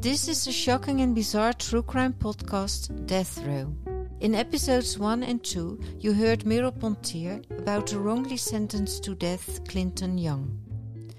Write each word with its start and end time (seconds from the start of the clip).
This 0.00 0.28
is 0.28 0.46
a 0.46 0.52
shocking 0.52 1.00
and 1.00 1.12
bizarre 1.12 1.52
true 1.52 1.82
crime 1.82 2.12
podcast, 2.12 3.04
Death 3.08 3.44
Row. 3.44 3.74
In 4.20 4.32
episodes 4.32 4.96
1 4.96 5.24
and 5.24 5.42
2, 5.42 5.80
you 5.98 6.12
heard 6.12 6.46
Merel 6.46 6.70
Pontier 6.70 7.42
about 7.58 7.88
the 7.88 7.98
wrongly 7.98 8.36
sentenced 8.36 9.02
to 9.02 9.16
death 9.16 9.66
Clinton 9.66 10.16
Young. 10.16 10.56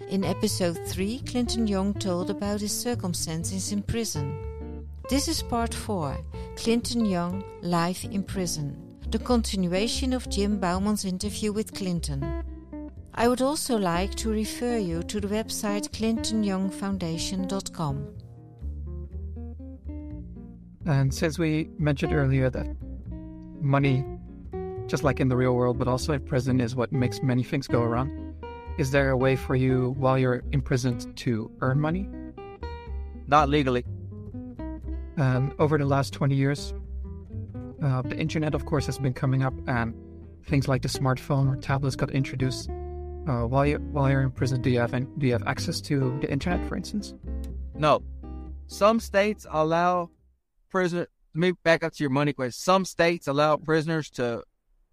In 0.07 0.23
episode 0.23 0.77
3, 0.87 1.19
Clinton 1.27 1.67
Young 1.67 1.93
told 1.93 2.29
about 2.29 2.61
his 2.61 2.71
circumstances 2.71 3.73
in 3.73 3.83
prison. 3.83 4.87
This 5.09 5.27
is 5.27 5.43
part 5.43 5.73
4 5.73 6.17
Clinton 6.55 7.03
Young 7.03 7.43
Life 7.61 8.05
in 8.05 8.23
Prison, 8.23 8.77
the 9.09 9.19
continuation 9.19 10.13
of 10.13 10.29
Jim 10.29 10.57
Bouman's 10.57 11.03
interview 11.03 11.51
with 11.51 11.73
Clinton. 11.73 12.45
I 13.13 13.27
would 13.27 13.41
also 13.41 13.77
like 13.77 14.15
to 14.15 14.29
refer 14.29 14.77
you 14.77 15.03
to 15.03 15.19
the 15.19 15.27
website 15.27 15.89
clintonyoungfoundation.com. 15.89 18.28
And 20.89 21.13
since 21.13 21.37
we 21.37 21.69
mentioned 21.77 22.13
earlier 22.13 22.49
that 22.49 22.65
money, 23.61 24.03
just 24.87 25.03
like 25.03 25.19
in 25.19 25.27
the 25.27 25.37
real 25.37 25.53
world, 25.53 25.77
but 25.77 25.87
also 25.87 26.13
in 26.13 26.21
prison, 26.21 26.59
is 26.59 26.75
what 26.75 26.91
makes 26.91 27.21
many 27.21 27.43
things 27.43 27.67
go 27.67 27.83
wrong, 27.83 28.33
is 28.79 28.89
there 28.89 29.11
a 29.11 29.17
way 29.17 29.35
for 29.35 29.53
you 29.53 29.93
while 29.99 30.17
you're 30.17 30.41
imprisoned 30.51 31.15
to 31.17 31.51
earn 31.61 31.79
money? 31.79 32.09
Not 33.27 33.49
legally. 33.49 33.85
Um, 35.17 35.53
over 35.59 35.77
the 35.77 35.85
last 35.85 36.11
20 36.11 36.33
years, 36.33 36.73
uh, 37.83 38.01
the 38.01 38.17
internet, 38.17 38.55
of 38.55 38.65
course, 38.65 38.87
has 38.87 38.97
been 38.97 39.13
coming 39.13 39.43
up, 39.43 39.53
and 39.67 39.93
things 40.45 40.67
like 40.67 40.81
the 40.81 40.87
smartphone 40.87 41.53
or 41.53 41.55
tablets 41.55 41.95
got 41.95 42.09
introduced. 42.09 42.67
Uh, 43.27 43.45
while 43.45 43.63
you 43.63 43.77
while 43.91 44.09
you're 44.09 44.21
in 44.21 44.31
prison, 44.31 44.59
do 44.59 44.71
you 44.71 44.79
have 44.79 44.95
any, 44.95 45.05
do 45.19 45.27
you 45.27 45.33
have 45.33 45.45
access 45.45 45.81
to 45.81 46.17
the 46.21 46.31
internet, 46.31 46.67
for 46.67 46.75
instance? 46.75 47.13
No. 47.75 48.01
Some 48.65 48.99
states 48.99 49.45
allow 49.51 50.09
prisoner. 50.69 51.07
Me 51.33 51.51
back 51.63 51.83
up 51.83 51.93
to 51.93 52.03
your 52.03 52.09
money 52.09 52.33
question. 52.33 52.51
Some 52.51 52.85
states 52.85 53.27
allow 53.27 53.57
prisoners 53.57 54.09
to 54.11 54.43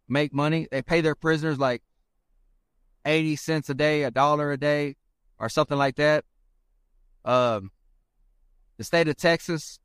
make 0.09 0.33
money. 0.35 0.69
They 0.71 0.83
pay 0.83 1.01
their 1.01 1.15
prisoners 1.15 1.59
like 1.59 1.83
eighty 3.05 3.37
cents 3.37 3.71
a 3.71 3.75
day, 3.75 4.03
a 4.03 4.11
dollar 4.11 4.53
a 4.53 4.59
day, 4.59 4.97
or 5.39 5.49
something 5.49 5.79
like 5.79 5.97
that. 5.97 6.25
Um, 7.25 7.71
the 8.77 8.85
state 8.85 9.09
of 9.09 9.17
Texas, 9.17 9.81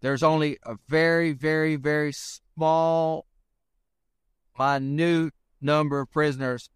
there's 0.00 0.22
only 0.22 0.58
a 0.64 0.76
very, 0.88 1.32
very, 1.32 1.76
very 1.76 2.12
small, 2.12 3.26
minute 4.58 5.34
number 5.60 6.00
of 6.00 6.10
prisoners 6.10 6.70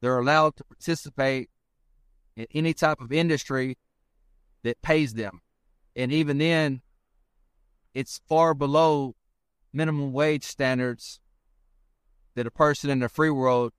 that 0.00 0.08
are 0.08 0.18
allowed 0.18 0.56
to 0.56 0.64
participate 0.64 1.50
in 2.36 2.46
any 2.54 2.74
type 2.74 3.00
of 3.00 3.12
industry 3.12 3.78
that 4.62 4.82
pays 4.82 5.14
them. 5.14 5.40
And 5.96 6.12
even 6.12 6.38
then, 6.38 6.82
it's 7.98 8.20
far 8.28 8.54
below 8.54 9.16
minimum 9.72 10.12
wage 10.12 10.44
standards 10.44 11.18
that 12.36 12.46
a 12.46 12.50
person 12.50 12.90
in 12.90 13.00
the 13.00 13.08
free 13.08 13.28
world 13.28 13.72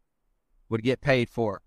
would 0.67 0.83
get 0.83 0.99
paid 0.99 1.29
for. 1.29 1.61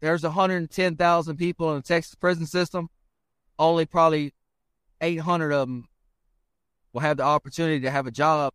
There's 0.00 0.24
110,000 0.24 1.36
people 1.36 1.70
in 1.70 1.76
the 1.76 1.82
Texas 1.82 2.16
prison 2.16 2.46
system, 2.46 2.88
only 3.60 3.86
probably 3.86 4.34
800 5.00 5.52
of 5.52 5.68
them 5.68 5.88
will 6.92 7.02
have 7.02 7.18
the 7.18 7.22
opportunity 7.22 7.78
to 7.78 7.92
have 7.92 8.08
a 8.08 8.10
job 8.10 8.52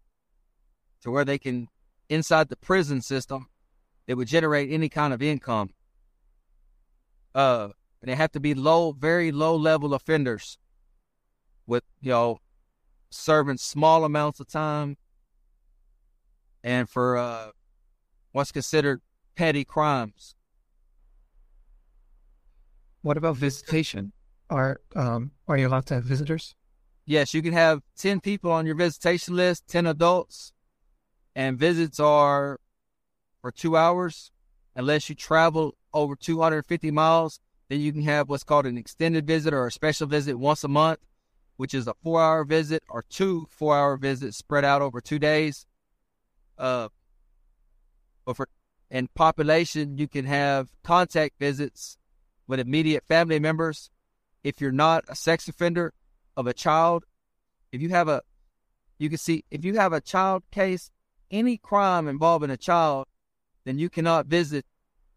to 1.03 1.11
where 1.11 1.23
they 1.23 1.37
can, 1.37 1.69
inside 2.09 2.49
the 2.49 2.57
prison 2.57 3.01
system, 3.01 3.47
it 4.05 4.15
would 4.15 4.27
generate 4.27 4.69
any 4.69 4.89
kind 4.89 5.13
of 5.13 5.21
income. 5.21 5.69
Uh, 7.33 7.69
and 8.01 8.11
they 8.11 8.15
have 8.15 8.33
to 8.33 8.41
be 8.41 8.53
low, 8.53 8.91
very 8.91 9.31
low 9.31 9.55
level 9.55 9.93
offenders 9.93 10.57
with, 11.65 11.85
you 12.01 12.11
know, 12.11 12.39
serving 13.09 13.57
small 13.57 14.05
amounts 14.05 14.39
of 14.39 14.47
time 14.47 14.97
and 16.63 16.89
for 16.89 17.17
uh, 17.17 17.49
what's 18.31 18.51
considered 18.51 19.01
petty 19.35 19.63
crimes. 19.63 20.35
What 23.01 23.17
about 23.17 23.37
visitation? 23.37 24.11
Are 24.49 24.81
um, 24.95 25.31
are 25.47 25.57
you 25.57 25.67
allowed 25.67 25.85
to 25.87 25.95
have 25.95 26.03
visitors? 26.03 26.55
Yes, 27.05 27.33
you 27.33 27.41
can 27.41 27.53
have 27.53 27.81
10 27.97 28.19
people 28.19 28.51
on 28.51 28.65
your 28.65 28.75
visitation 28.75 29.35
list, 29.35 29.67
10 29.67 29.87
adults, 29.87 30.53
and 31.35 31.57
visits 31.57 31.99
are 31.99 32.59
for 33.41 33.51
two 33.51 33.75
hours. 33.75 34.31
Unless 34.75 35.09
you 35.09 35.15
travel 35.15 35.75
over 35.93 36.15
250 36.15 36.91
miles, 36.91 37.39
then 37.67 37.79
you 37.79 37.91
can 37.91 38.03
have 38.03 38.29
what's 38.29 38.43
called 38.43 38.65
an 38.65 38.77
extended 38.77 39.25
visit 39.25 39.53
or 39.53 39.65
a 39.67 39.71
special 39.71 40.07
visit 40.07 40.37
once 40.37 40.63
a 40.63 40.67
month, 40.67 40.99
which 41.59 41.73
is 41.73 41.87
a 41.87 41.93
four 42.01 42.21
hour 42.21 42.45
visit 42.45 42.81
or 42.87 43.03
two 43.09 43.45
four 43.49 43.75
hour 43.77 43.97
visits 43.97 44.37
spread 44.37 44.63
out 44.63 44.81
over 44.81 45.01
two 45.01 45.19
days. 45.19 45.65
Uh, 46.57 46.87
but 48.23 48.37
for 48.37 48.47
in 48.89 49.09
population, 49.13 49.97
you 49.97 50.07
can 50.07 50.23
have 50.23 50.69
contact 50.85 51.37
visits 51.37 51.97
with 52.47 52.61
immediate 52.61 53.03
family 53.09 53.39
members. 53.39 53.89
If 54.41 54.61
you're 54.61 54.71
not 54.71 55.03
a 55.09 55.17
sex 55.17 55.49
offender 55.49 55.93
of 56.37 56.47
a 56.47 56.53
child, 56.53 57.03
if 57.73 57.81
you 57.81 57.89
have 57.89 58.07
a, 58.07 58.21
you 58.97 59.09
can 59.09 59.17
see 59.17 59.43
if 59.51 59.65
you 59.65 59.75
have 59.79 59.91
a 59.91 59.99
child 59.99 60.43
case, 60.51 60.91
any 61.29 61.57
crime 61.57 62.07
involving 62.07 62.51
a 62.51 62.55
child, 62.55 63.05
then 63.65 63.77
you 63.77 63.89
cannot 63.89 64.27
visit 64.27 64.65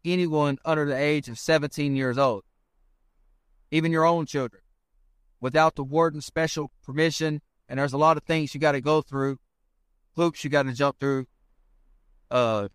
anyone 0.04 0.58
under 0.64 0.86
the 0.86 0.96
age 0.96 1.28
of 1.28 1.38
17 1.38 1.94
years 1.94 2.18
old, 2.18 2.42
even 3.70 3.92
your 3.92 4.04
own 4.04 4.26
children, 4.26 4.60
without 5.42 5.74
the 5.74 5.84
warden's 5.84 6.24
special 6.24 6.70
permission. 6.82 7.42
And 7.68 7.78
there's 7.78 7.92
a 7.92 7.98
lot 7.98 8.16
of 8.16 8.22
things 8.22 8.54
you 8.54 8.60
got 8.60 8.72
to 8.72 8.80
go 8.80 9.02
through, 9.02 9.38
hoops 10.16 10.42
you 10.44 10.48
got 10.48 10.62
to 10.62 10.72
jump 10.72 10.98
through, 10.98 11.26
uh, 12.30 12.68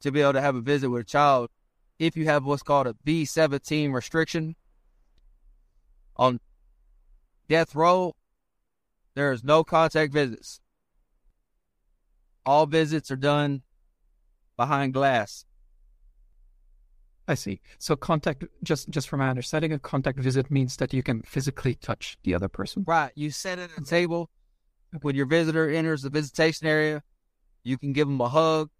to 0.00 0.10
be 0.10 0.22
able 0.22 0.34
to 0.34 0.40
have 0.40 0.54
a 0.54 0.60
visit 0.60 0.88
with 0.88 1.02
a 1.02 1.04
child. 1.04 1.50
If 1.98 2.16
you 2.16 2.26
have 2.26 2.44
what's 2.44 2.62
called 2.62 2.86
a 2.86 2.94
B17 3.04 3.92
restriction 3.92 4.54
on 6.16 6.38
death 7.48 7.74
row, 7.74 8.14
there 9.14 9.32
is 9.32 9.42
no 9.42 9.64
contact 9.64 10.12
visits. 10.12 10.60
All 12.46 12.66
visits 12.66 13.10
are 13.10 13.16
done 13.16 13.62
behind 14.56 14.92
glass. 14.92 15.44
I 17.28 17.34
see. 17.34 17.60
So 17.78 17.94
contact 17.94 18.44
just 18.62 18.88
just 18.88 19.06
from 19.06 19.20
my 19.20 19.28
understanding, 19.28 19.74
a 19.74 19.78
contact 19.78 20.18
visit 20.18 20.50
means 20.50 20.78
that 20.78 20.94
you 20.94 21.02
can 21.02 21.20
physically 21.22 21.74
touch 21.74 22.16
the 22.24 22.34
other 22.34 22.48
person. 22.48 22.84
Right. 22.86 23.12
You 23.14 23.30
sit 23.30 23.58
at 23.58 23.70
a 23.76 23.82
table 23.82 24.30
when 25.02 25.14
your 25.14 25.26
visitor 25.26 25.68
enters 25.68 26.02
the 26.02 26.10
visitation 26.10 26.66
area. 26.66 27.02
You 27.64 27.76
can 27.76 27.92
give 27.92 28.08
them 28.08 28.18
a 28.22 28.30
hug, 28.30 28.70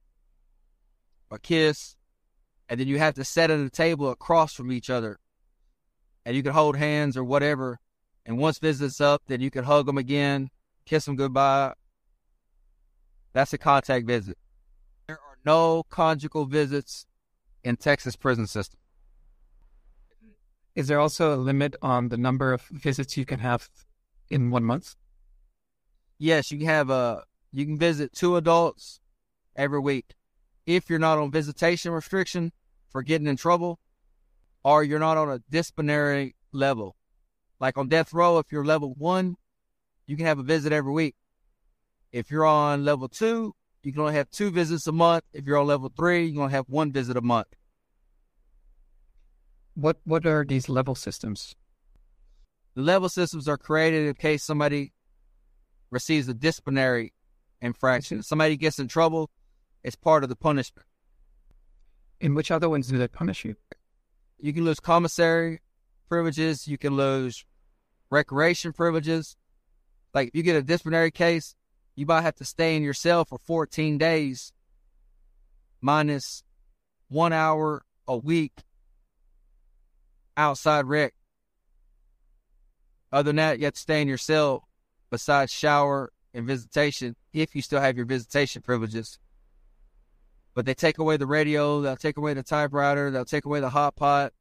a 1.30 1.38
kiss, 1.38 1.94
and 2.70 2.80
then 2.80 2.88
you 2.88 2.98
have 2.98 3.14
to 3.14 3.24
sit 3.24 3.50
at 3.50 3.60
a 3.60 3.68
table 3.68 4.10
across 4.10 4.54
from 4.54 4.72
each 4.72 4.88
other, 4.88 5.18
and 6.24 6.34
you 6.34 6.42
can 6.42 6.54
hold 6.54 6.74
hands 6.74 7.18
or 7.18 7.24
whatever. 7.24 7.78
And 8.24 8.38
once 8.38 8.58
visits 8.58 8.98
up, 8.98 9.22
then 9.26 9.42
you 9.42 9.50
can 9.50 9.64
hug 9.64 9.84
them 9.84 9.98
again, 9.98 10.48
kiss 10.86 11.04
them 11.04 11.16
goodbye. 11.16 11.74
That's 13.34 13.52
a 13.52 13.58
contact 13.58 14.06
visit. 14.06 14.38
There 15.06 15.16
are 15.16 15.38
no 15.44 15.82
conjugal 15.90 16.46
visits 16.46 17.06
in 17.64 17.76
Texas 17.76 18.16
prison 18.16 18.46
system. 18.46 18.78
Is 20.74 20.86
there 20.88 21.00
also 21.00 21.34
a 21.34 21.36
limit 21.36 21.74
on 21.82 22.08
the 22.08 22.16
number 22.16 22.52
of 22.52 22.62
visits 22.62 23.16
you 23.16 23.24
can 23.24 23.40
have 23.40 23.68
in 24.30 24.50
one 24.50 24.64
month? 24.64 24.94
Yes, 26.18 26.52
you 26.52 26.64
have 26.66 26.90
a 26.90 27.24
you 27.52 27.64
can 27.64 27.78
visit 27.78 28.12
two 28.12 28.36
adults 28.36 29.00
every 29.56 29.80
week. 29.80 30.14
If 30.66 30.88
you're 30.88 30.98
not 30.98 31.18
on 31.18 31.30
visitation 31.30 31.92
restriction 31.92 32.52
for 32.90 33.02
getting 33.02 33.26
in 33.26 33.36
trouble, 33.36 33.80
or 34.62 34.84
you're 34.84 34.98
not 34.98 35.16
on 35.16 35.30
a 35.30 35.40
disciplinary 35.50 36.36
level. 36.52 36.96
Like 37.60 37.78
on 37.78 37.88
death 37.88 38.12
row, 38.12 38.38
if 38.38 38.52
you're 38.52 38.64
level 38.64 38.94
one, 38.96 39.36
you 40.06 40.16
can 40.16 40.26
have 40.26 40.38
a 40.38 40.42
visit 40.42 40.72
every 40.72 40.92
week. 40.92 41.16
If 42.12 42.30
you're 42.30 42.46
on 42.46 42.84
level 42.84 43.08
two, 43.08 43.54
you 43.88 43.94
can 43.94 44.02
only 44.02 44.12
have 44.16 44.30
two 44.30 44.50
visits 44.50 44.86
a 44.86 44.92
month. 44.92 45.24
If 45.32 45.46
you're 45.46 45.56
on 45.56 45.66
level 45.66 45.90
three, 45.96 46.26
you're 46.26 46.42
gonna 46.42 46.50
have 46.50 46.66
one 46.68 46.92
visit 46.92 47.16
a 47.16 47.22
month. 47.22 47.46
What 49.72 49.96
what 50.04 50.26
are 50.26 50.44
these 50.44 50.68
level 50.68 50.94
systems? 50.94 51.56
The 52.74 52.82
level 52.82 53.08
systems 53.08 53.48
are 53.48 53.56
created 53.56 54.06
in 54.06 54.12
case 54.12 54.44
somebody 54.44 54.92
receives 55.90 56.28
a 56.28 56.34
disciplinary 56.34 57.14
infraction. 57.62 58.18
Mm-hmm. 58.18 58.24
Somebody 58.24 58.58
gets 58.58 58.78
in 58.78 58.88
trouble, 58.88 59.30
it's 59.82 59.96
part 59.96 60.22
of 60.22 60.28
the 60.28 60.36
punishment. 60.36 60.86
In 62.20 62.34
which 62.34 62.50
other 62.50 62.68
ones 62.68 62.88
do 62.88 62.98
they 62.98 63.08
punish 63.08 63.42
you? 63.42 63.56
You 64.38 64.52
can 64.52 64.66
lose 64.66 64.80
commissary 64.80 65.62
privileges. 66.10 66.68
You 66.68 66.76
can 66.76 66.94
lose 66.94 67.42
recreation 68.10 68.74
privileges. 68.74 69.38
Like 70.12 70.28
if 70.28 70.34
you 70.34 70.42
get 70.42 70.56
a 70.56 70.62
disciplinary 70.62 71.10
case, 71.10 71.54
you 71.98 72.06
might 72.06 72.22
have 72.22 72.36
to 72.36 72.44
stay 72.44 72.76
in 72.76 72.82
your 72.84 72.94
cell 72.94 73.24
for 73.24 73.38
14 73.38 73.98
days 73.98 74.52
minus 75.80 76.44
one 77.08 77.32
hour 77.32 77.84
a 78.06 78.16
week 78.16 78.62
outside 80.36 80.86
rec 80.86 81.12
Other 83.10 83.30
than 83.30 83.36
that, 83.36 83.58
you 83.58 83.64
have 83.64 83.74
to 83.74 83.80
stay 83.80 84.00
in 84.00 84.06
your 84.06 84.16
cell 84.16 84.68
besides 85.10 85.50
shower 85.50 86.12
and 86.32 86.46
visitation 86.46 87.16
if 87.32 87.56
you 87.56 87.62
still 87.62 87.80
have 87.80 87.96
your 87.96 88.06
visitation 88.06 88.62
privileges. 88.62 89.18
But 90.54 90.66
they 90.66 90.74
take 90.74 90.98
away 90.98 91.16
the 91.16 91.26
radio, 91.26 91.80
they'll 91.80 91.96
take 91.96 92.16
away 92.16 92.32
the 92.32 92.44
typewriter, 92.44 93.10
they'll 93.10 93.24
take 93.24 93.44
away 93.44 93.58
the 93.58 93.70
hot 93.70 93.96
pot, 93.96 94.32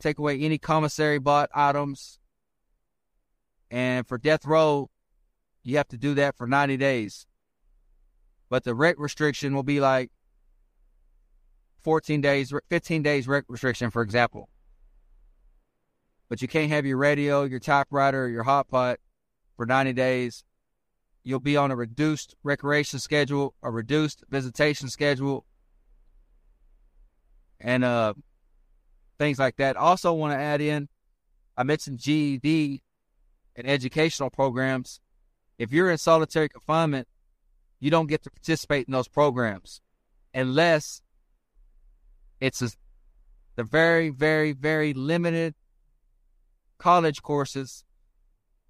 take 0.00 0.18
away 0.18 0.38
any 0.38 0.58
commissary 0.58 1.18
bought 1.18 1.48
items. 1.54 2.18
And 3.70 4.06
for 4.06 4.18
death 4.18 4.44
row, 4.44 4.90
you 5.64 5.78
have 5.78 5.88
to 5.88 5.96
do 5.96 6.14
that 6.14 6.36
for 6.36 6.46
90 6.46 6.76
days. 6.76 7.26
But 8.48 8.64
the 8.64 8.74
rec 8.74 8.96
restriction 8.98 9.54
will 9.54 9.62
be 9.62 9.80
like 9.80 10.10
14 11.82 12.20
days, 12.20 12.52
15 12.68 13.02
days 13.02 13.26
rec 13.26 13.44
restriction, 13.48 13.90
for 13.90 14.02
example. 14.02 14.48
But 16.28 16.42
you 16.42 16.48
can't 16.48 16.70
have 16.70 16.86
your 16.86 16.96
radio, 16.96 17.44
your 17.44 17.60
typewriter, 17.60 18.28
your 18.28 18.42
hot 18.44 18.68
pot 18.68 18.98
for 19.56 19.66
90 19.66 19.92
days. 19.94 20.44
You'll 21.22 21.40
be 21.40 21.56
on 21.56 21.70
a 21.70 21.76
reduced 21.76 22.34
recreation 22.42 22.98
schedule, 22.98 23.54
a 23.62 23.70
reduced 23.70 24.24
visitation 24.28 24.88
schedule, 24.88 25.46
and 27.58 27.82
uh, 27.82 28.12
things 29.18 29.38
like 29.38 29.56
that. 29.56 29.76
Also, 29.76 30.12
want 30.12 30.32
to 30.32 30.38
add 30.38 30.60
in, 30.60 30.88
I 31.56 31.62
mentioned 31.62 31.98
GED 31.98 32.82
and 33.56 33.66
educational 33.66 34.28
programs. 34.28 35.00
If 35.58 35.72
you're 35.72 35.90
in 35.90 35.98
solitary 35.98 36.48
confinement, 36.48 37.08
you 37.80 37.90
don't 37.90 38.06
get 38.06 38.22
to 38.24 38.30
participate 38.30 38.86
in 38.86 38.92
those 38.92 39.08
programs 39.08 39.80
unless 40.32 41.02
it's 42.40 42.60
a, 42.62 42.70
the 43.56 43.64
very, 43.64 44.10
very, 44.10 44.52
very 44.52 44.92
limited 44.92 45.54
college 46.78 47.22
courses 47.22 47.84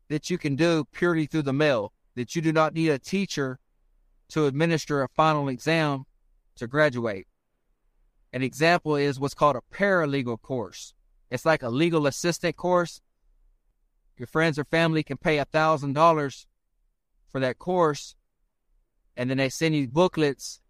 that 0.08 0.28
you 0.28 0.36
can 0.36 0.56
do 0.56 0.84
purely 0.92 1.26
through 1.26 1.42
the 1.42 1.52
mail, 1.52 1.92
that 2.14 2.36
you 2.36 2.42
do 2.42 2.52
not 2.52 2.74
need 2.74 2.90
a 2.90 2.98
teacher 2.98 3.58
to 4.28 4.46
administer 4.46 5.02
a 5.02 5.08
final 5.08 5.48
exam 5.48 6.04
to 6.56 6.66
graduate. 6.66 7.26
An 8.32 8.42
example 8.42 8.96
is 8.96 9.18
what's 9.18 9.34
called 9.34 9.56
a 9.56 9.74
paralegal 9.74 10.40
course. 10.42 10.92
It's 11.30 11.46
like 11.46 11.62
a 11.62 11.68
legal 11.68 12.06
assistant 12.06 12.56
course. 12.56 13.00
Your 14.16 14.26
friends 14.26 14.58
or 14.58 14.64
family 14.64 15.02
can 15.02 15.16
pay 15.16 15.38
a 15.38 15.44
thousand 15.44 15.94
dollars 15.94 16.46
for 17.34 17.40
that 17.40 17.58
course, 17.58 18.14
and 19.16 19.28
then 19.28 19.38
they 19.38 19.48
send 19.48 19.74
you 19.74 19.88
booklets, 19.88 20.60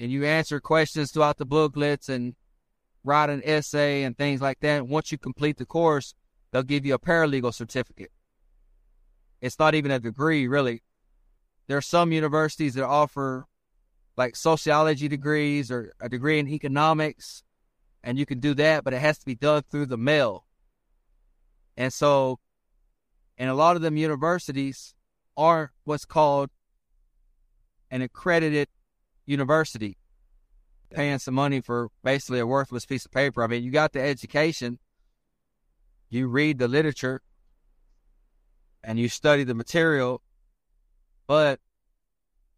and 0.00 0.10
you 0.10 0.24
answer 0.24 0.58
questions 0.58 1.12
throughout 1.12 1.36
the 1.36 1.44
booklets 1.44 2.08
and 2.08 2.36
write 3.04 3.28
an 3.28 3.42
essay 3.44 4.02
and 4.02 4.16
things 4.16 4.40
like 4.40 4.60
that. 4.60 4.88
Once 4.88 5.12
you 5.12 5.18
complete 5.18 5.58
the 5.58 5.66
course, 5.66 6.14
they'll 6.50 6.62
give 6.62 6.86
you 6.86 6.94
a 6.94 6.98
paralegal 6.98 7.52
certificate. 7.52 8.10
It's 9.42 9.58
not 9.58 9.74
even 9.74 9.90
a 9.90 10.00
degree, 10.00 10.46
really. 10.48 10.82
There 11.66 11.76
are 11.76 11.82
some 11.82 12.12
universities 12.12 12.72
that 12.74 12.86
offer 12.86 13.44
like 14.16 14.36
sociology 14.36 15.06
degrees 15.06 15.70
or 15.70 15.92
a 16.00 16.08
degree 16.08 16.38
in 16.38 16.48
economics, 16.48 17.42
and 18.02 18.18
you 18.18 18.24
can 18.24 18.40
do 18.40 18.54
that, 18.54 18.84
but 18.84 18.94
it 18.94 19.00
has 19.00 19.18
to 19.18 19.26
be 19.26 19.34
done 19.34 19.64
through 19.70 19.84
the 19.84 19.98
mail. 19.98 20.46
And 21.76 21.92
so, 21.92 22.38
in 23.36 23.48
a 23.48 23.54
lot 23.54 23.76
of 23.76 23.82
them 23.82 23.98
universities 23.98 24.93
are 25.36 25.72
what's 25.84 26.04
called 26.04 26.50
an 27.90 28.02
accredited 28.02 28.68
university, 29.26 29.96
paying 30.90 31.18
some 31.18 31.34
money 31.34 31.60
for 31.60 31.90
basically 32.02 32.40
a 32.40 32.46
worthless 32.46 32.86
piece 32.86 33.04
of 33.04 33.12
paper. 33.12 33.42
I 33.42 33.46
mean, 33.46 33.62
you 33.62 33.70
got 33.70 33.92
the 33.92 34.00
education, 34.00 34.78
you 36.08 36.28
read 36.28 36.58
the 36.58 36.68
literature, 36.68 37.22
and 38.82 38.98
you 38.98 39.08
study 39.08 39.44
the 39.44 39.54
material. 39.54 40.22
But 41.26 41.60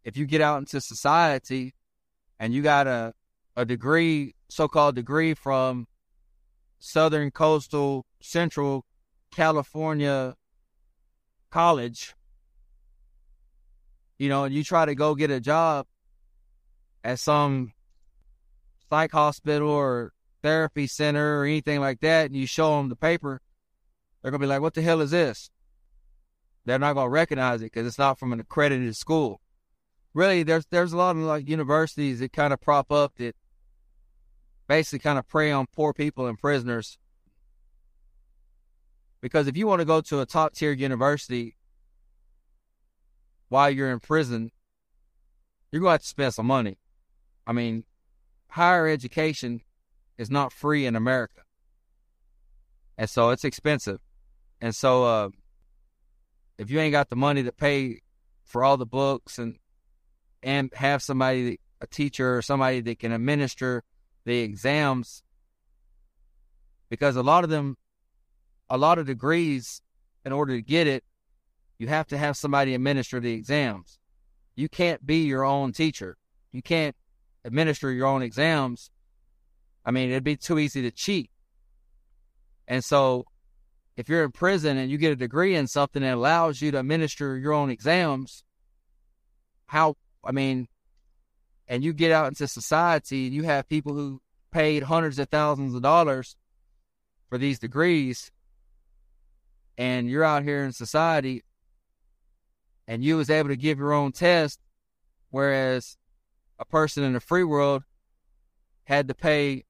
if 0.03 0.17
you 0.17 0.25
get 0.25 0.41
out 0.41 0.59
into 0.59 0.81
society 0.81 1.73
and 2.39 2.53
you 2.53 2.61
got 2.61 2.87
a, 2.87 3.13
a 3.55 3.65
degree, 3.65 4.35
so 4.49 4.67
called 4.67 4.95
degree 4.95 5.33
from 5.33 5.87
Southern 6.79 7.31
Coastal 7.31 8.05
Central 8.21 8.85
California 9.31 10.35
College, 11.49 12.13
you 14.17 14.29
know, 14.29 14.45
and 14.45 14.53
you 14.53 14.63
try 14.63 14.85
to 14.85 14.95
go 14.95 15.15
get 15.15 15.31
a 15.31 15.39
job 15.39 15.85
at 17.03 17.19
some 17.19 17.73
psych 18.89 19.11
hospital 19.11 19.69
or 19.69 20.13
therapy 20.41 20.87
center 20.87 21.41
or 21.41 21.45
anything 21.45 21.79
like 21.79 21.99
that, 22.01 22.27
and 22.27 22.35
you 22.35 22.47
show 22.47 22.77
them 22.77 22.89
the 22.89 22.95
paper, 22.95 23.41
they're 24.21 24.31
gonna 24.31 24.41
be 24.41 24.47
like, 24.47 24.61
"What 24.61 24.73
the 24.73 24.81
hell 24.81 25.01
is 25.01 25.11
this?" 25.11 25.49
they're 26.67 26.77
not 26.77 26.93
to 26.93 27.07
recognize 27.07 27.61
it 27.61 27.71
because 27.71 27.87
it's 27.87 27.97
not 27.97 28.19
from 28.19 28.33
an 28.33 28.41
accredited 28.41 28.95
school. 28.95 29.39
Really, 30.13 30.43
there's 30.43 30.65
there's 30.65 30.91
a 30.91 30.97
lot 30.97 31.15
of 31.15 31.21
like 31.21 31.47
universities 31.47 32.19
that 32.19 32.33
kind 32.33 32.51
of 32.51 32.59
prop 32.59 32.91
up 32.91 33.15
that 33.15 33.35
basically 34.67 34.99
kind 34.99 35.17
of 35.17 35.27
prey 35.27 35.49
on 35.49 35.67
poor 35.73 35.93
people 35.93 36.27
and 36.27 36.37
prisoners. 36.37 36.97
Because 39.21 39.47
if 39.47 39.55
you 39.55 39.65
want 39.65 39.79
to 39.79 39.85
go 39.85 40.01
to 40.01 40.19
a 40.19 40.25
top 40.25 40.53
tier 40.53 40.73
university 40.73 41.55
while 43.49 43.69
you're 43.69 43.91
in 43.91 43.99
prison, 43.99 44.51
you're 45.71 45.81
going 45.81 45.89
to 45.89 45.93
have 45.93 46.01
to 46.01 46.07
spend 46.07 46.33
some 46.33 46.47
money. 46.47 46.77
I 47.45 47.53
mean, 47.53 47.83
higher 48.49 48.87
education 48.87 49.61
is 50.17 50.29
not 50.29 50.51
free 50.51 50.85
in 50.85 50.95
America. 50.95 51.41
And 52.97 53.09
so 53.09 53.29
it's 53.29 53.45
expensive. 53.45 53.99
And 54.59 54.75
so, 54.75 55.03
uh, 55.03 55.29
if 56.57 56.71
you 56.71 56.79
ain't 56.79 56.91
got 56.91 57.09
the 57.09 57.15
money 57.15 57.43
to 57.43 57.51
pay 57.51 58.01
for 58.43 58.63
all 58.63 58.77
the 58.77 58.85
books 58.85 59.37
and 59.37 59.57
and 60.41 60.71
have 60.73 61.03
somebody 61.03 61.59
a 61.81 61.87
teacher 61.87 62.37
or 62.37 62.41
somebody 62.41 62.81
that 62.81 62.99
can 62.99 63.11
administer 63.11 63.83
the 64.25 64.39
exams 64.39 65.23
because 66.89 67.15
a 67.15 67.23
lot 67.23 67.43
of 67.43 67.49
them 67.49 67.77
a 68.69 68.77
lot 68.77 68.97
of 68.97 69.05
degrees 69.05 69.81
in 70.25 70.31
order 70.31 70.55
to 70.55 70.61
get 70.61 70.87
it 70.87 71.03
you 71.79 71.87
have 71.87 72.07
to 72.07 72.17
have 72.17 72.35
somebody 72.35 72.73
administer 72.73 73.19
the 73.19 73.33
exams. 73.33 73.99
You 74.55 74.69
can't 74.69 75.05
be 75.05 75.25
your 75.25 75.43
own 75.43 75.71
teacher. 75.71 76.17
You 76.51 76.61
can't 76.61 76.95
administer 77.45 77.91
your 77.91 78.07
own 78.07 78.21
exams. 78.21 78.89
I 79.85 79.91
mean 79.91 80.09
it'd 80.09 80.23
be 80.23 80.35
too 80.35 80.59
easy 80.59 80.81
to 80.81 80.91
cheat. 80.91 81.29
And 82.67 82.83
so 82.83 83.25
if 83.95 84.07
you're 84.09 84.23
in 84.23 84.31
prison 84.31 84.77
and 84.77 84.91
you 84.91 84.97
get 84.97 85.11
a 85.11 85.15
degree 85.15 85.55
in 85.55 85.67
something 85.67 86.03
that 86.03 86.13
allows 86.13 86.61
you 86.61 86.71
to 86.71 86.79
administer 86.79 87.35
your 87.37 87.53
own 87.53 87.69
exams, 87.69 88.43
how, 89.65 89.95
I 90.23 90.31
mean, 90.31 90.67
and 91.67 91.83
you 91.83 91.93
get 91.93 92.11
out 92.11 92.27
into 92.27 92.47
society 92.47 93.25
and 93.25 93.35
you 93.35 93.43
have 93.43 93.67
people 93.67 93.93
who 93.93 94.21
paid 94.51 94.83
hundreds 94.83 95.19
of 95.19 95.29
thousands 95.29 95.73
of 95.73 95.81
dollars 95.81 96.35
for 97.27 97.37
these 97.37 97.59
degrees, 97.59 98.31
and 99.77 100.09
you're 100.09 100.23
out 100.23 100.43
here 100.43 100.63
in 100.63 100.71
society 100.71 101.43
and 102.87 103.03
you 103.03 103.17
was 103.17 103.29
able 103.29 103.49
to 103.49 103.55
give 103.55 103.77
your 103.77 103.93
own 103.93 104.11
test, 104.11 104.59
whereas 105.29 105.97
a 106.59 106.65
person 106.65 107.03
in 107.03 107.13
the 107.13 107.19
free 107.19 107.43
world 107.43 107.83
had 108.85 109.07
to 109.07 109.13
pay, 109.13 109.65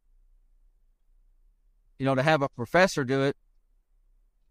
you 1.97 2.05
know, 2.05 2.15
to 2.15 2.23
have 2.23 2.41
a 2.41 2.49
professor 2.49 3.03
do 3.03 3.23
it 3.23 3.35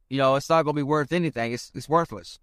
you 0.08 0.18
know, 0.18 0.36
it's 0.36 0.48
not 0.48 0.62
going 0.62 0.74
to 0.74 0.78
be 0.78 0.82
worth 0.84 1.12
anything. 1.12 1.52
It's 1.52 1.72
it's 1.74 1.88
worthless. 1.88 2.38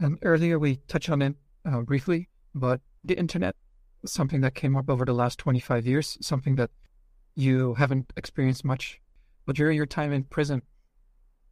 And 0.00 0.18
earlier 0.22 0.58
we 0.58 0.76
touched 0.88 1.10
on 1.10 1.22
it 1.22 1.34
uh, 1.64 1.80
briefly, 1.80 2.28
but 2.54 2.80
the 3.04 3.18
internet, 3.18 3.56
something 4.04 4.40
that 4.42 4.54
came 4.54 4.76
up 4.76 4.88
over 4.88 5.04
the 5.04 5.12
last 5.12 5.38
25 5.38 5.86
years, 5.86 6.18
something 6.20 6.56
that 6.56 6.70
you 7.34 7.74
haven't 7.74 8.12
experienced 8.16 8.64
much. 8.64 9.00
But 9.44 9.56
during 9.56 9.76
your 9.76 9.86
time 9.86 10.12
in 10.12 10.24
prison, 10.24 10.62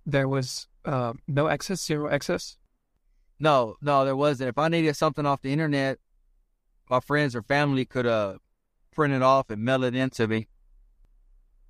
there 0.05 0.29
was 0.29 0.69
uh, 0.87 1.13
no 1.27 1.49
access, 1.49 1.85
zero 1.85 2.11
access? 2.11 2.57
No, 3.39 3.77
no, 3.83 4.05
there 4.05 4.17
wasn't. 4.17 4.49
If 4.49 4.59
I 4.59 4.69
needed 4.69 4.97
something 4.97 5.27
off 5.27 5.43
the 5.43 5.53
internet, 5.53 5.99
my 6.89 7.01
friends 7.01 7.37
or 7.37 7.43
family 7.43 7.85
could 7.85 8.07
uh, 8.07 8.39
print 8.93 9.13
it 9.13 9.23
off 9.23 9.51
and 9.51 9.63
mail 9.63 9.85
it 9.85 9.95
in 9.95 10.11
to 10.11 10.27
me. 10.27 10.49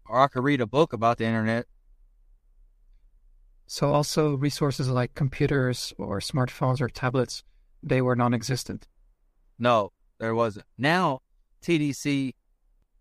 Or 0.09 0.21
I 0.21 0.29
could 0.29 0.45
read 0.45 0.61
a 0.61 0.67
book 0.67 0.93
about 0.93 1.19
the 1.19 1.25
internet. 1.25 1.67
So 3.67 3.93
also 3.93 4.37
resources 4.37 4.89
like 4.89 5.15
computers 5.15 5.93
or 5.99 6.21
smartphones 6.21 6.81
or 6.81 6.89
tablets, 6.89 7.43
they 7.83 8.01
were 8.01 8.15
non-existent. 8.15 8.87
No, 9.59 9.93
there 10.19 10.35
wasn't. 10.35 10.67
Now 10.79 11.23
TDC 11.63 12.35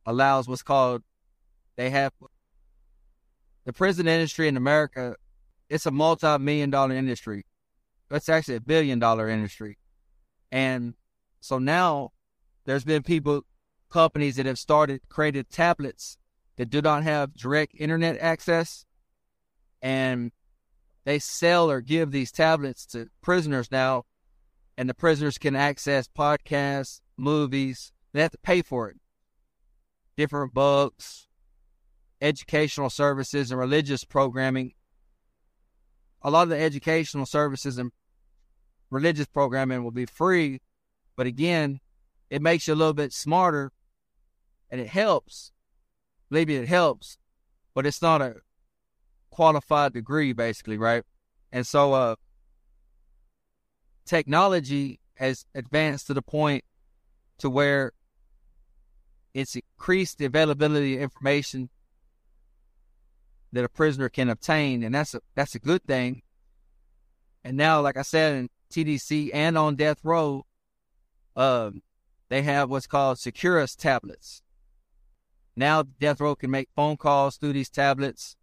allows 0.06 0.48
what's 0.48 0.64
called 0.64 1.04
they 1.76 1.90
have 1.90 2.14
the 3.66 3.74
prison 3.74 4.08
industry 4.08 4.48
in 4.48 4.58
America. 4.58 5.16
It's 5.70 5.86
a 5.86 5.92
multi-million 5.92 6.70
dollar 6.70 6.96
industry. 6.96 7.46
It's 8.12 8.30
actually 8.30 8.56
a 8.56 8.62
billion 8.62 9.00
dollar 9.00 9.30
industry, 9.30 9.78
and 10.52 10.94
so 11.40 11.58
now 11.58 12.12
there's 12.66 12.84
been 12.84 13.04
people, 13.04 13.42
companies 13.90 14.36
that 14.36 14.46
have 14.46 14.60
started 14.60 15.02
created 15.10 15.50
tablets 15.50 16.18
that 16.58 16.70
do 16.70 16.82
not 16.82 17.04
have 17.04 17.34
direct 17.34 17.74
internet 17.78 18.18
access 18.20 18.86
and 19.82 20.32
they 21.04 21.20
sell 21.20 21.70
or 21.70 21.82
give 21.82 22.12
these 22.12 22.32
tablets 22.32 22.86
to 22.88 23.08
prisoners 23.22 23.72
now, 23.72 24.06
and 24.78 24.90
the 24.90 24.96
prisoners 24.96 25.38
can 25.38 25.56
access 25.56 26.08
podcasts, 26.08 27.02
movies. 27.16 27.92
They 28.12 28.22
have 28.22 28.32
to 28.32 28.40
pay 28.40 28.64
for 28.64 28.90
it. 28.90 28.98
Different 30.18 30.54
books, 30.54 31.28
educational 32.20 32.90
services, 32.90 33.52
and 33.52 33.60
religious 33.60 34.04
programming. 34.04 34.74
A 36.26 36.32
lot 36.32 36.42
of 36.42 36.50
the 36.50 36.60
educational 36.60 37.28
services 37.28 37.78
and 37.78 37.92
religious 38.90 39.28
programming 39.28 39.84
will 39.84 39.92
be 39.92 40.08
free, 40.08 40.60
but 41.16 41.28
again, 41.28 41.80
it 42.32 42.42
makes 42.42 42.68
you 42.68 42.74
a 42.74 42.76
little 42.76 42.96
bit 42.96 43.14
smarter 43.14 43.72
and 44.72 44.82
it 44.82 44.88
helps. 44.88 45.52
Maybe 46.32 46.56
it 46.56 46.68
helps, 46.68 47.20
but 47.76 47.86
it's 47.86 48.02
not 48.02 48.24
a 48.24 48.38
qualified 49.30 49.94
degree, 49.94 50.34
basically, 50.34 50.80
right? 50.80 51.04
And 51.52 51.68
so, 51.68 51.94
uh, 51.94 52.16
technology 54.04 55.00
has 55.18 55.46
advanced 55.54 56.08
to 56.08 56.16
the 56.16 56.24
point 56.24 56.64
to 57.38 57.52
where 57.52 57.92
it's 59.36 59.56
increased 59.56 60.18
the 60.18 60.26
availability 60.26 60.96
of 60.96 61.04
information 61.04 61.70
that 63.56 63.64
a 63.64 63.70
prisoner 63.70 64.10
can 64.10 64.30
obtain, 64.30 64.84
and 64.84 64.94
that's 64.94 65.16
a 65.16 65.22
that's 65.34 65.56
a 65.56 65.60
good 65.60 65.84
thing. 65.86 66.22
And 67.44 67.56
now, 67.56 67.80
like 67.82 67.96
I 67.96 68.02
said, 68.02 68.36
in 68.36 68.50
TDC 68.70 69.32
and 69.34 69.58
on 69.58 69.76
death 69.76 70.00
row, 70.04 70.46
um, 71.36 71.82
they 72.30 72.42
have 72.42 72.70
what's 72.70 72.86
called 72.86 73.18
Securus 73.18 73.76
tablets. 73.76 74.42
Now, 75.56 75.84
death 75.84 76.20
row 76.20 76.36
can 76.36 76.52
make 76.52 76.70
phone 76.76 76.98
calls 76.98 77.38
through 77.38 77.54
these 77.54 77.70
tablets. 77.70 78.36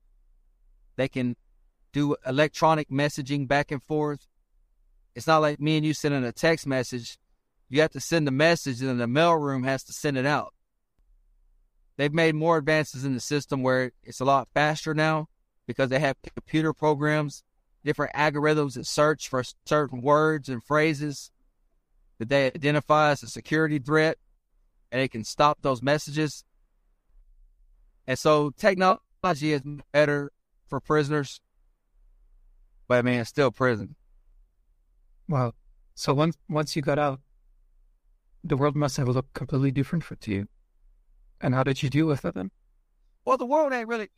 They 0.97 1.09
can 1.09 1.37
do 1.93 2.17
electronic 2.27 2.89
messaging 2.89 3.47
back 3.47 3.71
and 3.71 3.83
forth. 3.83 4.27
It's 5.15 5.27
not 5.27 5.43
like 5.43 5.61
me 5.61 5.77
and 5.77 5.85
you 5.85 5.93
sending 5.93 6.25
a 6.25 6.33
text 6.33 6.67
message. 6.67 7.19
You 7.69 7.83
have 7.83 7.93
to 7.93 8.01
send 8.01 8.27
the 8.27 8.31
message, 8.33 8.81
and 8.81 8.99
the 8.99 9.07
mailroom 9.07 9.65
has 9.65 9.85
to 9.85 9.93
send 9.93 10.17
it 10.17 10.25
out. 10.25 10.55
They've 12.03 12.13
made 12.13 12.35
more 12.35 12.57
advances 12.57 13.05
in 13.05 13.15
the 13.15 13.21
system 13.21 13.63
where 13.63 13.93
it's 14.03 14.19
a 14.19 14.25
lot 14.25 14.49
faster 14.53 14.93
now 14.93 15.29
because 15.69 15.89
they 15.89 16.01
have 16.01 16.17
computer 16.35 16.73
programs, 16.73 17.45
different 17.85 18.13
algorithms 18.13 18.75
that 18.75 18.89
search 18.89 19.29
for 19.29 19.45
certain 19.67 20.03
words 20.03 20.49
and 20.49 20.65
phrases 20.65 21.31
that 22.19 22.29
they 22.29 22.47
identify 22.47 23.13
as 23.13 23.23
a 23.23 23.29
security 23.29 23.79
threat, 23.79 24.19
and 24.91 25.01
it 25.01 25.13
can 25.13 25.23
stop 25.23 25.59
those 25.63 25.81
messages. 25.81 26.43
And 28.09 28.19
so 28.19 28.51
technology 28.51 29.53
is 29.53 29.63
better 29.93 30.33
for 30.67 30.81
prisoners, 30.81 31.41
but 32.89 32.99
I 32.99 33.03
mean, 33.03 33.21
it's 33.21 33.31
still 33.31 33.53
prison. 33.53 33.95
Wow. 35.29 35.53
So 35.95 36.15
once 36.15 36.37
once 36.49 36.75
you 36.75 36.83
got 36.83 36.99
out, 36.99 37.21
the 38.43 38.57
world 38.57 38.75
must 38.75 38.97
have 38.97 39.07
looked 39.07 39.35
completely 39.35 39.71
different 39.71 40.03
for 40.03 40.17
you. 40.27 40.49
And 41.43 41.55
how 41.55 41.65
did 41.65 41.83
you 41.83 41.91
deal 41.91 42.07
with 42.07 42.25
it 42.25 42.35
then? 42.35 42.53
Well, 43.25 43.37
the 43.37 43.45
world 43.45 43.73
ain't 43.73 43.89
really. 43.89 44.09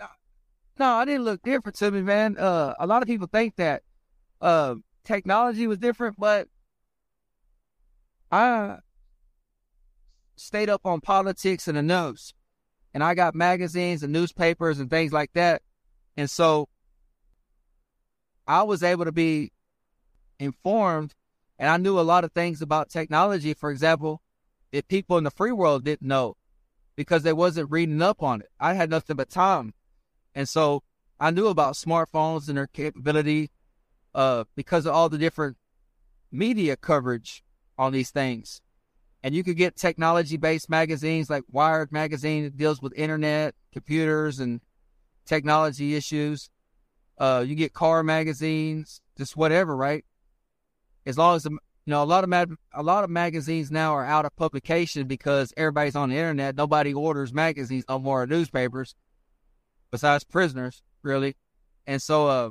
No, 0.78 0.86
I 0.86 1.04
didn't 1.06 1.24
look 1.24 1.42
different 1.42 1.76
to 1.78 1.90
me, 1.90 2.02
man. 2.02 2.36
Uh, 2.36 2.74
a 2.78 2.86
lot 2.86 3.02
of 3.02 3.08
people 3.08 3.26
think 3.26 3.56
that 3.56 3.82
uh, 4.40 4.74
technology 5.04 5.66
was 5.66 5.78
different, 5.78 6.16
but 6.18 6.48
I 8.30 8.78
stayed 10.36 10.68
up 10.68 10.84
on 10.84 11.00
politics 11.00 11.66
and 11.66 11.78
the 11.78 11.82
news, 11.82 12.34
and 12.92 13.02
I 13.02 13.14
got 13.14 13.34
magazines 13.34 14.02
and 14.02 14.12
newspapers 14.12 14.78
and 14.78 14.90
things 14.90 15.12
like 15.12 15.32
that, 15.32 15.62
and 16.16 16.28
so 16.28 16.68
I 18.46 18.64
was 18.64 18.82
able 18.82 19.04
to 19.06 19.12
be 19.12 19.52
informed, 20.38 21.14
and 21.58 21.70
I 21.70 21.76
knew 21.78 21.98
a 21.98 22.02
lot 22.02 22.24
of 22.24 22.32
things 22.32 22.60
about 22.60 22.90
technology. 22.90 23.54
For 23.54 23.70
example, 23.70 24.20
that 24.72 24.88
people 24.88 25.16
in 25.16 25.24
the 25.24 25.30
free 25.30 25.52
world 25.52 25.84
didn't 25.84 26.06
know 26.06 26.36
because 26.96 27.22
they 27.22 27.32
wasn't 27.32 27.70
reading 27.70 28.02
up 28.02 28.22
on 28.22 28.40
it. 28.40 28.50
I 28.60 28.74
had 28.74 28.90
nothing 28.90 29.16
but 29.16 29.30
time. 29.30 29.74
And 30.34 30.48
so 30.48 30.82
I 31.20 31.30
knew 31.30 31.48
about 31.48 31.74
smartphones 31.74 32.48
and 32.48 32.56
their 32.56 32.66
capability 32.66 33.50
uh, 34.14 34.44
because 34.54 34.86
of 34.86 34.94
all 34.94 35.08
the 35.08 35.18
different 35.18 35.56
media 36.30 36.76
coverage 36.76 37.42
on 37.78 37.92
these 37.92 38.10
things. 38.10 38.60
And 39.22 39.34
you 39.34 39.42
could 39.42 39.56
get 39.56 39.76
technology 39.76 40.36
based 40.36 40.68
magazines 40.68 41.30
like 41.30 41.44
Wired 41.50 41.90
Magazine 41.90 42.44
that 42.44 42.56
deals 42.56 42.82
with 42.82 42.92
internet, 42.94 43.54
computers, 43.72 44.38
and 44.38 44.60
technology 45.24 45.94
issues. 45.94 46.50
Uh, 47.16 47.44
you 47.46 47.54
get 47.54 47.72
car 47.72 48.02
magazines, 48.02 49.00
just 49.16 49.36
whatever, 49.36 49.74
right? 49.74 50.04
As 51.06 51.16
long 51.16 51.36
as 51.36 51.44
the 51.44 51.56
you 51.86 51.90
know, 51.90 52.02
a 52.02 52.04
lot 52.04 52.24
of 52.24 52.30
mag- 52.30 52.56
a 52.72 52.82
lot 52.82 53.04
of 53.04 53.10
magazines 53.10 53.70
now 53.70 53.92
are 53.94 54.04
out 54.04 54.24
of 54.24 54.34
publication 54.36 55.06
because 55.06 55.52
everybody's 55.56 55.96
on 55.96 56.08
the 56.08 56.16
internet. 56.16 56.56
Nobody 56.56 56.94
orders 56.94 57.32
magazines 57.32 57.84
no 57.88 57.98
more, 57.98 58.26
newspapers, 58.26 58.94
besides 59.90 60.24
prisoners, 60.24 60.82
really. 61.02 61.36
And 61.86 62.00
so, 62.00 62.26
uh, 62.28 62.50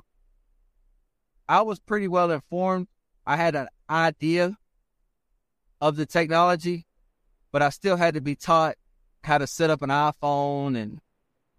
I 1.50 1.62
was 1.64 1.80
pretty 1.80 2.08
well 2.08 2.32
informed. 2.32 2.88
I 3.26 3.38
had 3.38 3.56
an 3.56 3.68
idea 3.90 4.58
of 5.82 5.96
the 5.96 6.06
technology, 6.06 6.86
but 7.52 7.62
I 7.62 7.70
still 7.70 7.98
had 7.98 8.14
to 8.14 8.22
be 8.22 8.36
taught 8.36 8.76
how 9.24 9.40
to 9.40 9.48
set 9.48 9.70
up 9.70 9.82
an 9.82 9.90
iPhone 9.90 10.78
and 10.78 11.00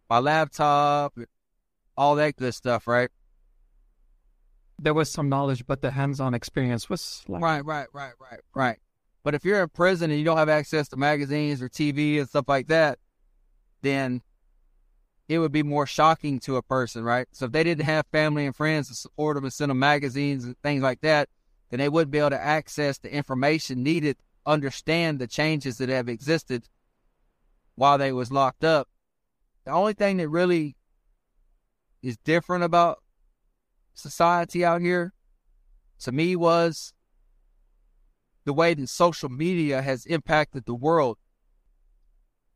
my 0.08 0.18
laptop, 0.18 1.18
all 1.96 2.14
that 2.16 2.36
good 2.36 2.54
stuff, 2.54 2.86
right? 2.86 3.10
There 4.84 4.94
was 4.94 5.10
some 5.10 5.28
knowledge, 5.28 5.66
but 5.66 5.80
the 5.80 5.90
hands-on 5.90 6.34
experience 6.34 6.88
was 6.88 7.24
like... 7.26 7.42
right, 7.42 7.64
right, 7.64 7.88
right, 7.92 8.12
right, 8.20 8.40
right. 8.54 8.78
But 9.24 9.34
if 9.34 9.44
you're 9.44 9.62
in 9.62 9.70
prison 9.70 10.10
and 10.10 10.18
you 10.18 10.24
don't 10.24 10.36
have 10.36 10.50
access 10.50 10.88
to 10.88 10.96
magazines 10.96 11.62
or 11.62 11.68
TV 11.68 12.18
and 12.18 12.28
stuff 12.28 12.44
like 12.46 12.68
that, 12.68 12.98
then 13.82 14.22
it 15.28 15.38
would 15.38 15.52
be 15.52 15.62
more 15.62 15.86
shocking 15.86 16.38
to 16.40 16.56
a 16.56 16.62
person, 16.62 17.02
right? 17.02 17.26
So 17.32 17.46
if 17.46 17.52
they 17.52 17.64
didn't 17.64 17.86
have 17.86 18.06
family 18.12 18.44
and 18.44 18.54
friends 18.54 18.88
to 18.88 18.94
support 18.94 19.36
them 19.36 19.44
and 19.44 19.52
send 19.52 19.70
them 19.70 19.78
magazines 19.78 20.44
and 20.44 20.56
things 20.62 20.82
like 20.82 21.00
that, 21.00 21.30
then 21.70 21.78
they 21.78 21.88
wouldn't 21.88 22.10
be 22.12 22.18
able 22.18 22.30
to 22.30 22.40
access 22.40 22.98
the 22.98 23.12
information 23.12 23.82
needed, 23.82 24.18
understand 24.44 25.18
the 25.18 25.26
changes 25.26 25.78
that 25.78 25.88
have 25.88 26.10
existed 26.10 26.68
while 27.74 27.96
they 27.96 28.12
was 28.12 28.30
locked 28.30 28.64
up. 28.64 28.88
The 29.64 29.70
only 29.70 29.94
thing 29.94 30.18
that 30.18 30.28
really 30.28 30.76
is 32.02 32.18
different 32.18 32.64
about 32.64 32.98
society 33.94 34.64
out 34.64 34.80
here 34.80 35.12
to 36.00 36.12
me 36.12 36.36
was 36.36 36.92
the 38.44 38.52
way 38.52 38.74
that 38.74 38.88
social 38.88 39.28
media 39.28 39.80
has 39.80 40.04
impacted 40.06 40.66
the 40.66 40.74
world 40.74 41.16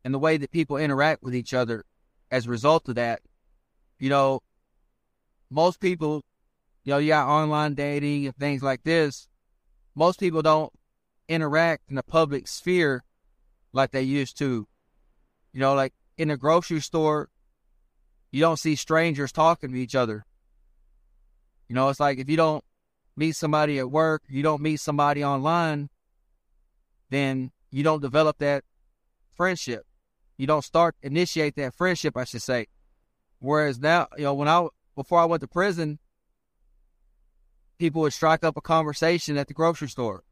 and 0.03 0.13
the 0.13 0.19
way 0.19 0.37
that 0.37 0.51
people 0.51 0.77
interact 0.77 1.23
with 1.23 1.35
each 1.35 1.53
other 1.53 1.83
as 2.29 2.45
a 2.45 2.49
result 2.49 2.87
of 2.89 2.95
that. 2.95 3.21
You 3.97 4.09
know, 4.09 4.41
most 5.49 5.79
people, 5.79 6.23
you 6.83 6.93
know, 6.93 6.99
you 6.99 7.09
got 7.09 7.27
online 7.27 7.73
dating 7.73 8.27
and 8.27 8.35
things 8.35 8.61
like 8.61 8.83
this. 8.83 9.27
Most 9.95 10.19
people 10.19 10.41
don't 10.41 10.71
interact 11.27 11.83
in 11.89 11.95
the 11.95 12.03
public 12.03 12.47
sphere 12.47 13.03
like 13.73 13.91
they 13.91 14.03
used 14.03 14.37
to. 14.37 14.67
You 15.53 15.59
know, 15.59 15.73
like 15.73 15.93
in 16.17 16.29
a 16.29 16.37
grocery 16.37 16.81
store, 16.81 17.29
you 18.31 18.41
don't 18.41 18.59
see 18.59 18.75
strangers 18.75 19.31
talking 19.31 19.71
to 19.71 19.77
each 19.77 19.95
other. 19.95 20.25
You 21.69 21.75
know, 21.75 21.87
it's 21.89 21.99
like 21.99 22.17
if 22.17 22.29
you 22.29 22.35
don't 22.35 22.63
meet 23.15 23.35
somebody 23.35 23.77
at 23.77 23.91
work, 23.91 24.23
you 24.27 24.41
don't 24.41 24.61
meet 24.61 24.79
somebody 24.79 25.23
online, 25.23 25.89
then 27.09 27.51
you 27.69 27.83
don't 27.83 28.01
develop 28.01 28.39
that 28.39 28.63
friendship. 29.31 29.85
You 30.37 30.47
don't 30.47 30.63
start 30.63 30.95
initiate 31.01 31.55
that 31.55 31.75
friendship, 31.75 32.17
I 32.17 32.23
should 32.23 32.41
say. 32.41 32.67
Whereas 33.39 33.79
now, 33.79 34.07
you 34.17 34.23
know, 34.23 34.33
when 34.33 34.47
I 34.47 34.67
before 34.95 35.19
I 35.19 35.25
went 35.25 35.41
to 35.41 35.47
prison, 35.47 35.99
people 37.77 38.01
would 38.01 38.13
strike 38.13 38.43
up 38.43 38.57
a 38.57 38.61
conversation 38.61 39.37
at 39.37 39.47
the 39.47 39.53
grocery 39.53 39.89
store 39.89 40.23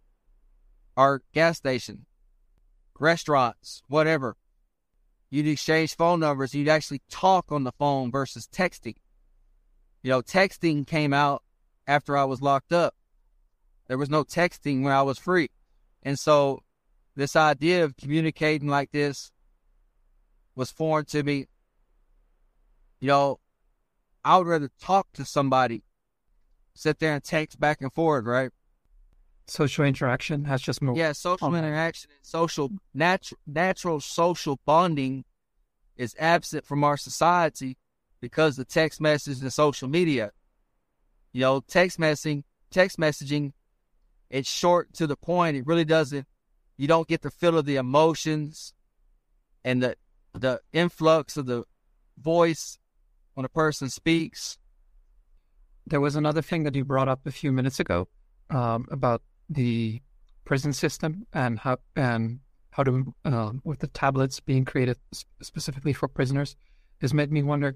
or 0.96 1.22
gas 1.34 1.58
station, 1.58 2.06
restaurants, 3.00 3.84
whatever. 3.88 4.36
You'd 5.30 5.48
exchange 5.48 5.96
phone 5.96 6.22
numbers. 6.22 6.56
You'd 6.56 6.70
actually 6.70 7.02
talk 7.10 7.52
on 7.52 7.64
the 7.64 7.74
phone 7.74 8.12
versus 8.12 8.48
texting. 8.48 8.96
You 10.04 10.12
know, 10.12 10.22
texting 10.22 10.86
came 10.86 11.14
out 11.14 11.44
after 11.88 12.18
I 12.18 12.24
was 12.24 12.42
locked 12.42 12.72
up. 12.72 12.96
There 13.88 13.98
was 13.98 14.10
no 14.10 14.24
texting 14.24 14.84
when 14.84 14.94
I 14.94 15.02
was 15.02 15.18
free. 15.18 15.50
And 16.04 16.20
so 16.20 16.64
this 17.16 17.36
idea 17.36 17.84
of 17.84 17.98
communicating 17.98 18.68
like 18.68 18.92
this 18.92 19.32
was 20.56 20.72
foreign 20.72 21.06
to 21.06 21.24
me. 21.24 21.48
You 23.00 23.08
know, 23.08 23.40
I 24.24 24.38
would 24.38 24.48
rather 24.48 24.70
talk 24.82 25.14
to 25.14 25.26
somebody, 25.26 25.84
sit 26.74 27.00
there 27.00 27.14
and 27.14 27.24
text 27.24 27.60
back 27.60 27.82
and 27.82 27.94
forth, 27.94 28.26
right? 28.26 28.52
Social 29.48 29.86
interaction 29.86 30.46
has 30.46 30.62
just 30.62 30.82
moved. 30.82 30.98
Yeah, 30.98 31.14
social 31.14 31.56
interaction 31.56 32.12
and 32.12 32.26
social 32.26 32.72
natural 32.94 33.40
natural 33.48 34.02
social 34.02 34.60
bonding 34.66 35.24
is 35.96 36.16
absent 36.20 36.66
from 36.66 36.84
our 36.84 36.98
society 36.98 37.78
because 38.22 38.58
of 38.60 38.68
text 38.68 39.00
messages 39.02 39.42
and 39.42 39.52
social 39.52 39.88
media. 39.88 40.32
You 41.34 41.42
know, 41.42 41.64
text 41.68 42.00
messaging, 42.00 42.44
text 42.72 42.98
messaging, 42.98 43.52
it's 44.30 44.50
short 44.50 44.94
to 44.94 45.08
the 45.08 45.16
point. 45.16 45.58
It 45.58 45.66
really 45.66 45.86
doesn't. 45.86 46.28
You 46.78 46.88
don't 46.88 47.08
get 47.08 47.22
the 47.22 47.32
feel 47.32 47.58
of 47.58 47.66
the 47.66 47.78
emotions 47.78 48.74
and 49.64 49.82
the 49.82 49.96
the 50.34 50.62
influx 50.72 51.38
of 51.38 51.46
the 51.48 51.64
voice 52.18 52.78
when 53.34 53.46
a 53.46 53.50
person 53.50 53.90
speaks. 53.90 54.58
There 55.86 56.02
was 56.02 56.16
another 56.16 56.42
thing 56.42 56.64
that 56.64 56.76
you 56.76 56.84
brought 56.84 57.08
up 57.08 57.26
a 57.26 57.32
few 57.32 57.52
minutes 57.52 57.80
ago 57.80 58.08
um, 58.50 58.86
about 58.92 59.22
the 59.50 60.02
prison 60.46 60.74
system 60.74 61.26
and 61.34 61.60
how 61.60 61.78
and 61.96 62.40
how 62.72 62.84
to 62.84 63.14
uh, 63.26 63.52
with 63.64 63.80
the 63.80 63.88
tablets 63.88 64.40
being 64.40 64.66
created 64.66 64.98
specifically 65.42 65.94
for 65.94 66.08
prisoners 66.08 66.56
has 67.02 67.14
made 67.14 67.32
me 67.32 67.42
wonder: 67.42 67.76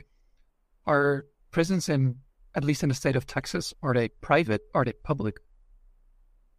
Are 0.85 1.25
prisons 1.51 1.89
in 1.89 2.17
at 2.53 2.63
least 2.63 2.83
in 2.83 2.89
the 2.89 2.95
state 2.95 3.15
of 3.15 3.25
Texas 3.25 3.73
are 3.81 3.93
they 3.93 4.09
private? 4.09 4.61
Are 4.73 4.83
they 4.83 4.93
public? 4.93 5.39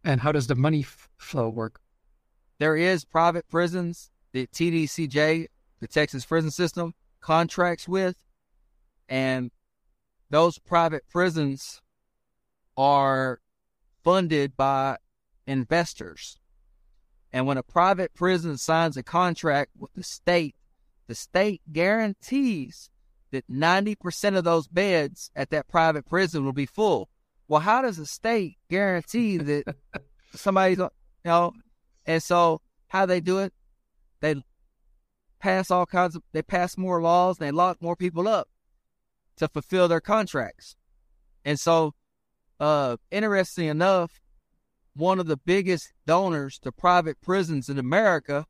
And 0.03 0.21
how 0.21 0.31
does 0.31 0.47
the 0.47 0.55
money 0.55 0.81
f- 0.81 1.09
flow 1.17 1.49
work? 1.49 1.79
There 2.59 2.75
is 2.75 3.05
private 3.05 3.47
prisons. 3.49 4.09
The 4.31 4.47
TDCJ, 4.47 5.47
the 5.79 5.87
Texas 5.87 6.25
prison 6.25 6.49
system, 6.49 6.93
contracts 7.21 7.87
with, 7.87 8.17
and 9.07 9.51
those 10.31 10.57
private 10.57 11.07
prisons 11.07 11.81
are 12.75 13.39
funded 14.03 14.57
by 14.57 14.97
investors. 15.45 16.39
And 17.31 17.45
when 17.45 17.57
a 17.57 17.63
private 17.63 18.13
prison 18.15 18.57
signs 18.57 18.97
a 18.97 19.03
contract 19.03 19.71
with 19.77 19.93
the 19.93 20.03
state, 20.03 20.55
the 21.07 21.15
state 21.15 21.61
guarantees 21.71 22.89
that 23.33 23.49
90% 23.49 24.37
of 24.37 24.43
those 24.43 24.67
beds 24.67 25.31
at 25.35 25.49
that 25.49 25.67
private 25.67 26.05
prison 26.05 26.45
will 26.45 26.53
be 26.53 26.67
full. 26.67 27.09
Well, 27.47 27.61
how 27.61 27.81
does 27.81 27.97
the 27.97 28.05
state 28.05 28.57
guarantee 28.69 29.37
that 29.37 29.75
somebody's, 30.35 30.77
you 30.77 30.89
know, 31.25 31.53
and 32.05 32.21
so 32.21 32.61
how 32.87 33.05
they 33.05 33.19
do 33.19 33.39
it, 33.39 33.53
they 34.21 34.35
pass 35.39 35.71
all 35.71 35.85
kinds 35.85 36.15
of, 36.15 36.21
they 36.31 36.43
pass 36.43 36.77
more 36.77 37.01
laws, 37.01 37.37
they 37.37 37.51
lock 37.51 37.81
more 37.81 37.95
people 37.95 38.27
up 38.27 38.47
to 39.37 39.47
fulfill 39.47 39.87
their 39.87 39.99
contracts. 39.99 40.75
And 41.43 41.59
so, 41.59 41.95
uh, 42.59 42.97
interesting 43.11 43.67
enough, 43.67 44.21
one 44.95 45.19
of 45.19 45.25
the 45.25 45.37
biggest 45.37 45.91
donors 46.05 46.59
to 46.59 46.71
private 46.71 47.19
prisons 47.19 47.67
in 47.67 47.79
America 47.79 48.45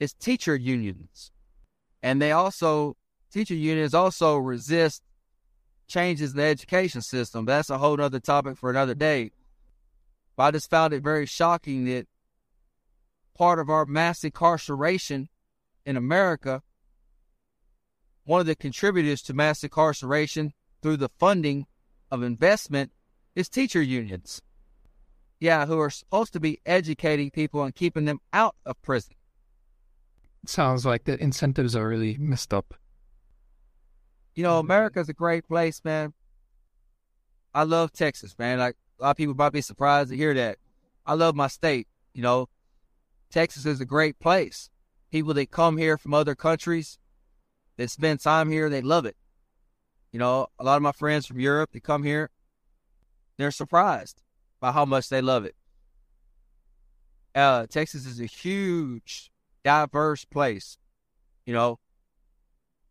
is 0.00 0.14
teacher 0.14 0.56
unions. 0.56 1.30
And 2.02 2.20
they 2.20 2.32
also, 2.32 2.96
teacher 3.34 3.54
unions 3.54 3.94
also 3.94 4.36
resist 4.36 5.02
changes 5.88 6.30
in 6.30 6.36
the 6.36 6.44
education 6.44 7.02
system. 7.02 7.44
That's 7.44 7.68
a 7.68 7.78
whole 7.78 8.00
other 8.00 8.20
topic 8.20 8.56
for 8.56 8.70
another 8.70 8.94
day. 8.94 9.32
But 10.36 10.42
I 10.44 10.50
just 10.52 10.70
found 10.70 10.94
it 10.94 11.02
very 11.02 11.26
shocking 11.26 11.84
that 11.86 12.06
part 13.36 13.58
of 13.58 13.68
our 13.68 13.86
mass 13.86 14.22
incarceration 14.22 15.28
in 15.84 15.96
America, 15.96 16.62
one 18.22 18.40
of 18.40 18.46
the 18.46 18.54
contributors 18.54 19.20
to 19.22 19.34
mass 19.34 19.64
incarceration 19.64 20.52
through 20.80 20.98
the 20.98 21.10
funding 21.18 21.66
of 22.12 22.22
investment 22.22 22.92
is 23.34 23.48
teacher 23.48 23.82
unions. 23.82 24.42
Yeah, 25.40 25.66
who 25.66 25.80
are 25.80 25.90
supposed 25.90 26.32
to 26.34 26.40
be 26.40 26.60
educating 26.64 27.32
people 27.32 27.64
and 27.64 27.74
keeping 27.74 28.04
them 28.04 28.20
out 28.32 28.54
of 28.64 28.80
prison. 28.80 29.14
Sounds 30.46 30.86
like 30.86 31.04
the 31.04 31.20
incentives 31.20 31.74
are 31.74 31.88
really 31.88 32.16
messed 32.16 32.54
up. 32.54 32.74
You 34.34 34.42
know, 34.42 34.58
America's 34.58 35.08
a 35.08 35.14
great 35.14 35.46
place, 35.46 35.80
man. 35.84 36.12
I 37.54 37.62
love 37.62 37.92
Texas, 37.92 38.36
man. 38.38 38.58
Like 38.58 38.76
a 38.98 39.04
lot 39.04 39.10
of 39.12 39.16
people 39.16 39.34
might 39.34 39.52
be 39.52 39.60
surprised 39.60 40.10
to 40.10 40.16
hear 40.16 40.34
that. 40.34 40.58
I 41.06 41.14
love 41.14 41.36
my 41.36 41.46
state. 41.46 41.86
You 42.12 42.22
know, 42.22 42.48
Texas 43.30 43.64
is 43.64 43.80
a 43.80 43.84
great 43.84 44.18
place. 44.18 44.70
People 45.10 45.34
that 45.34 45.50
come 45.50 45.76
here 45.76 45.96
from 45.96 46.14
other 46.14 46.34
countries 46.34 46.98
that 47.76 47.90
spend 47.90 48.20
time 48.20 48.50
here, 48.50 48.68
they 48.68 48.80
love 48.80 49.06
it. 49.06 49.16
You 50.10 50.18
know, 50.18 50.48
a 50.58 50.64
lot 50.64 50.76
of 50.76 50.82
my 50.82 50.92
friends 50.92 51.26
from 51.26 51.40
Europe 51.40 51.70
that 51.72 51.82
come 51.82 52.02
here, 52.02 52.30
they're 53.36 53.50
surprised 53.50 54.22
by 54.60 54.72
how 54.72 54.84
much 54.84 55.08
they 55.08 55.20
love 55.20 55.44
it. 55.44 55.54
Uh, 57.34 57.66
Texas 57.66 58.06
is 58.06 58.20
a 58.20 58.26
huge, 58.26 59.30
diverse 59.64 60.24
place. 60.24 60.78
You 61.46 61.54
know, 61.54 61.78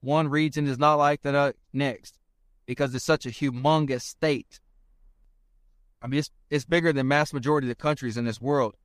one 0.04 0.28
region 0.28 0.68
is 0.68 0.78
not 0.78 0.96
like 0.96 1.22
the 1.22 1.56
next 1.72 2.20
because 2.66 2.94
it's 2.94 3.06
such 3.06 3.26
a 3.26 3.30
humongous 3.30 4.02
state. 4.02 4.60
I 6.02 6.08
mean, 6.08 6.20
it's 6.20 6.30
it's 6.50 6.66
bigger 6.66 6.92
than 6.92 7.08
mass 7.08 7.32
majority 7.32 7.68
of 7.68 7.70
the 7.70 7.82
countries 7.82 8.18
in 8.18 8.26
this 8.26 8.42
world, 8.42 8.76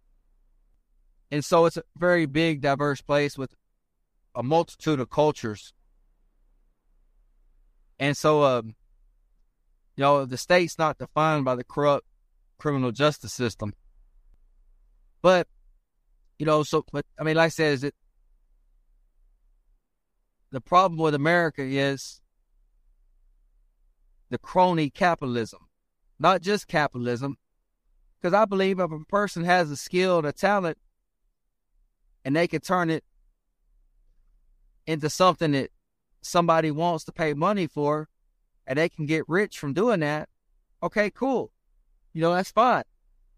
and 1.30 1.44
so 1.44 1.66
it's 1.66 1.76
a 1.76 1.82
very 1.96 2.26
big, 2.26 2.60
diverse 2.60 3.00
place 3.00 3.36
with 3.36 3.56
a 4.36 4.44
multitude 4.44 5.00
of 5.00 5.10
cultures. 5.10 5.72
And 7.98 8.16
so, 8.16 8.44
um, 8.44 8.76
you 9.96 10.02
know, 10.02 10.24
the 10.24 10.38
state's 10.38 10.78
not 10.78 10.98
defined 10.98 11.44
by 11.44 11.56
the 11.56 11.64
corrupt 11.64 12.06
criminal 12.58 12.92
justice 12.92 13.32
system, 13.32 13.74
but 15.20 15.48
you 16.38 16.46
know, 16.46 16.62
so 16.62 16.84
but 16.92 17.04
I 17.18 17.24
mean, 17.24 17.34
like 17.34 17.46
I 17.46 17.48
said, 17.48 17.72
is 17.72 17.82
it 17.82 17.94
the 20.50 20.60
problem 20.60 20.98
with 20.98 21.14
America 21.14 21.62
is 21.62 22.20
the 24.30 24.38
crony 24.38 24.90
capitalism, 24.90 25.66
not 26.18 26.42
just 26.42 26.68
capitalism. 26.68 27.36
Because 28.20 28.34
I 28.34 28.44
believe 28.46 28.80
if 28.80 28.90
a 28.90 28.98
person 29.08 29.44
has 29.44 29.70
a 29.70 29.76
skill 29.76 30.18
a 30.26 30.32
talent 30.32 30.78
and 32.24 32.34
they 32.34 32.48
can 32.48 32.60
turn 32.60 32.90
it 32.90 33.04
into 34.86 35.08
something 35.08 35.52
that 35.52 35.70
somebody 36.20 36.70
wants 36.70 37.04
to 37.04 37.12
pay 37.12 37.34
money 37.34 37.66
for 37.66 38.08
and 38.66 38.78
they 38.78 38.88
can 38.88 39.06
get 39.06 39.28
rich 39.28 39.58
from 39.58 39.72
doing 39.72 40.00
that, 40.00 40.28
okay, 40.82 41.10
cool. 41.10 41.52
You 42.12 42.22
know, 42.22 42.34
that's 42.34 42.50
fine. 42.50 42.82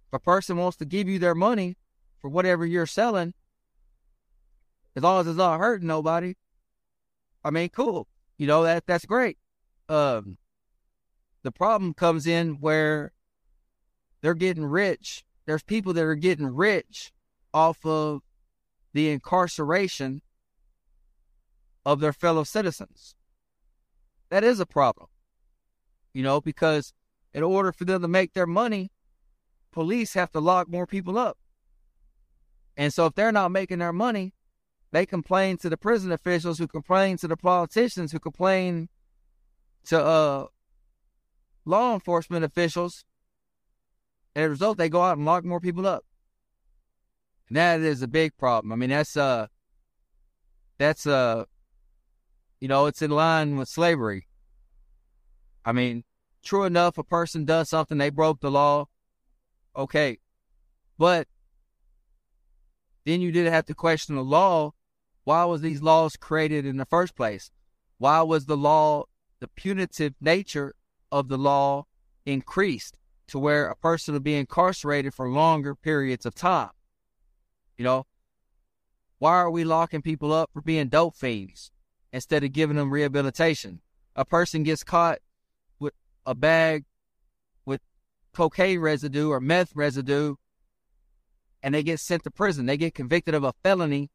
If 0.08 0.14
a 0.14 0.18
person 0.18 0.56
wants 0.56 0.78
to 0.78 0.84
give 0.84 1.08
you 1.08 1.18
their 1.18 1.34
money 1.34 1.76
for 2.18 2.30
whatever 2.30 2.64
you're 2.64 2.86
selling, 2.86 3.34
as 4.96 5.02
long 5.02 5.20
as 5.20 5.26
it's 5.26 5.36
not 5.36 5.60
hurting 5.60 5.86
nobody, 5.86 6.34
I 7.44 7.50
mean, 7.50 7.68
cool. 7.70 8.06
You 8.38 8.46
know 8.46 8.62
that 8.62 8.86
that's 8.86 9.04
great. 9.04 9.38
Um, 9.88 10.38
the 11.42 11.52
problem 11.52 11.94
comes 11.94 12.26
in 12.26 12.60
where 12.60 13.12
they're 14.20 14.34
getting 14.34 14.64
rich. 14.64 15.24
There's 15.46 15.62
people 15.62 15.92
that 15.94 16.04
are 16.04 16.14
getting 16.14 16.46
rich 16.46 17.12
off 17.52 17.84
of 17.84 18.20
the 18.92 19.10
incarceration 19.10 20.22
of 21.84 22.00
their 22.00 22.12
fellow 22.12 22.44
citizens. 22.44 23.14
That 24.28 24.44
is 24.44 24.60
a 24.60 24.66
problem. 24.66 25.08
You 26.12 26.22
know, 26.22 26.40
because 26.40 26.92
in 27.32 27.42
order 27.42 27.72
for 27.72 27.84
them 27.84 28.02
to 28.02 28.08
make 28.08 28.32
their 28.32 28.46
money, 28.46 28.90
police 29.72 30.14
have 30.14 30.30
to 30.32 30.40
lock 30.40 30.68
more 30.68 30.86
people 30.86 31.18
up. 31.18 31.38
And 32.76 32.92
so 32.92 33.06
if 33.06 33.14
they're 33.14 33.32
not 33.32 33.50
making 33.50 33.78
their 33.78 33.92
money, 33.92 34.34
they 34.92 35.06
complain 35.06 35.56
to 35.58 35.68
the 35.68 35.76
prison 35.76 36.10
officials 36.10 36.58
who 36.58 36.66
complain 36.66 37.16
to 37.18 37.28
the 37.28 37.36
politicians 37.36 38.12
who 38.12 38.18
complain 38.18 38.88
to 39.86 40.02
uh, 40.02 40.46
law 41.64 41.94
enforcement 41.94 42.44
officials. 42.44 43.04
And 44.34 44.44
as 44.44 44.46
a 44.48 44.50
result, 44.50 44.78
they 44.78 44.88
go 44.88 45.02
out 45.02 45.16
and 45.16 45.26
lock 45.26 45.44
more 45.44 45.60
people 45.60 45.86
up. 45.86 46.04
And 47.48 47.56
that 47.56 47.80
is 47.80 48.02
a 48.02 48.08
big 48.08 48.36
problem. 48.36 48.72
I 48.72 48.76
mean, 48.76 48.90
that's 48.90 49.16
uh 49.16 49.48
that's 50.78 51.06
uh 51.06 51.44
you 52.60 52.68
know, 52.68 52.86
it's 52.86 53.02
in 53.02 53.10
line 53.10 53.56
with 53.56 53.68
slavery. 53.68 54.28
I 55.64 55.72
mean, 55.72 56.04
true 56.44 56.64
enough, 56.64 56.98
a 56.98 57.04
person 57.04 57.44
does 57.44 57.68
something, 57.70 57.98
they 57.98 58.10
broke 58.10 58.40
the 58.40 58.50
law. 58.50 58.86
Okay. 59.74 60.18
But 60.98 61.26
then 63.04 63.20
you 63.20 63.32
didn't 63.32 63.52
have 63.52 63.66
to 63.66 63.74
question 63.74 64.14
the 64.14 64.24
law 64.24 64.72
why 65.24 65.44
was 65.44 65.60
these 65.60 65.82
laws 65.82 66.16
created 66.16 66.66
in 66.66 66.76
the 66.76 66.86
first 66.86 67.14
place? 67.14 67.50
Why 67.98 68.22
was 68.22 68.46
the 68.46 68.56
law, 68.56 69.04
the 69.40 69.48
punitive 69.48 70.14
nature 70.20 70.74
of 71.12 71.28
the 71.28 71.38
law 71.38 71.86
increased 72.24 72.96
to 73.28 73.38
where 73.38 73.66
a 73.66 73.76
person 73.76 74.14
would 74.14 74.24
be 74.24 74.34
incarcerated 74.34 75.14
for 75.14 75.28
longer 75.28 75.74
periods 75.74 76.24
of 76.24 76.34
time? 76.34 76.70
You 77.76 77.84
know, 77.84 78.06
why 79.18 79.32
are 79.32 79.50
we 79.50 79.64
locking 79.64 80.02
people 80.02 80.32
up 80.32 80.50
for 80.52 80.62
being 80.62 80.88
dope 80.88 81.16
fiends 81.16 81.70
instead 82.12 82.42
of 82.42 82.52
giving 82.52 82.76
them 82.76 82.90
rehabilitation? 82.90 83.80
A 84.16 84.24
person 84.24 84.62
gets 84.62 84.82
caught 84.82 85.18
with 85.78 85.94
a 86.26 86.34
bag 86.34 86.84
with 87.64 87.82
cocaine 88.32 88.80
residue 88.80 89.28
or 89.30 89.40
meth 89.40 89.76
residue 89.76 90.36
and 91.62 91.74
they 91.74 91.82
get 91.82 92.00
sent 92.00 92.24
to 92.24 92.30
prison. 92.30 92.66
They 92.66 92.76
get 92.76 92.94
convicted 92.94 93.34
of 93.34 93.44
a 93.44 93.52
felony 93.62 94.10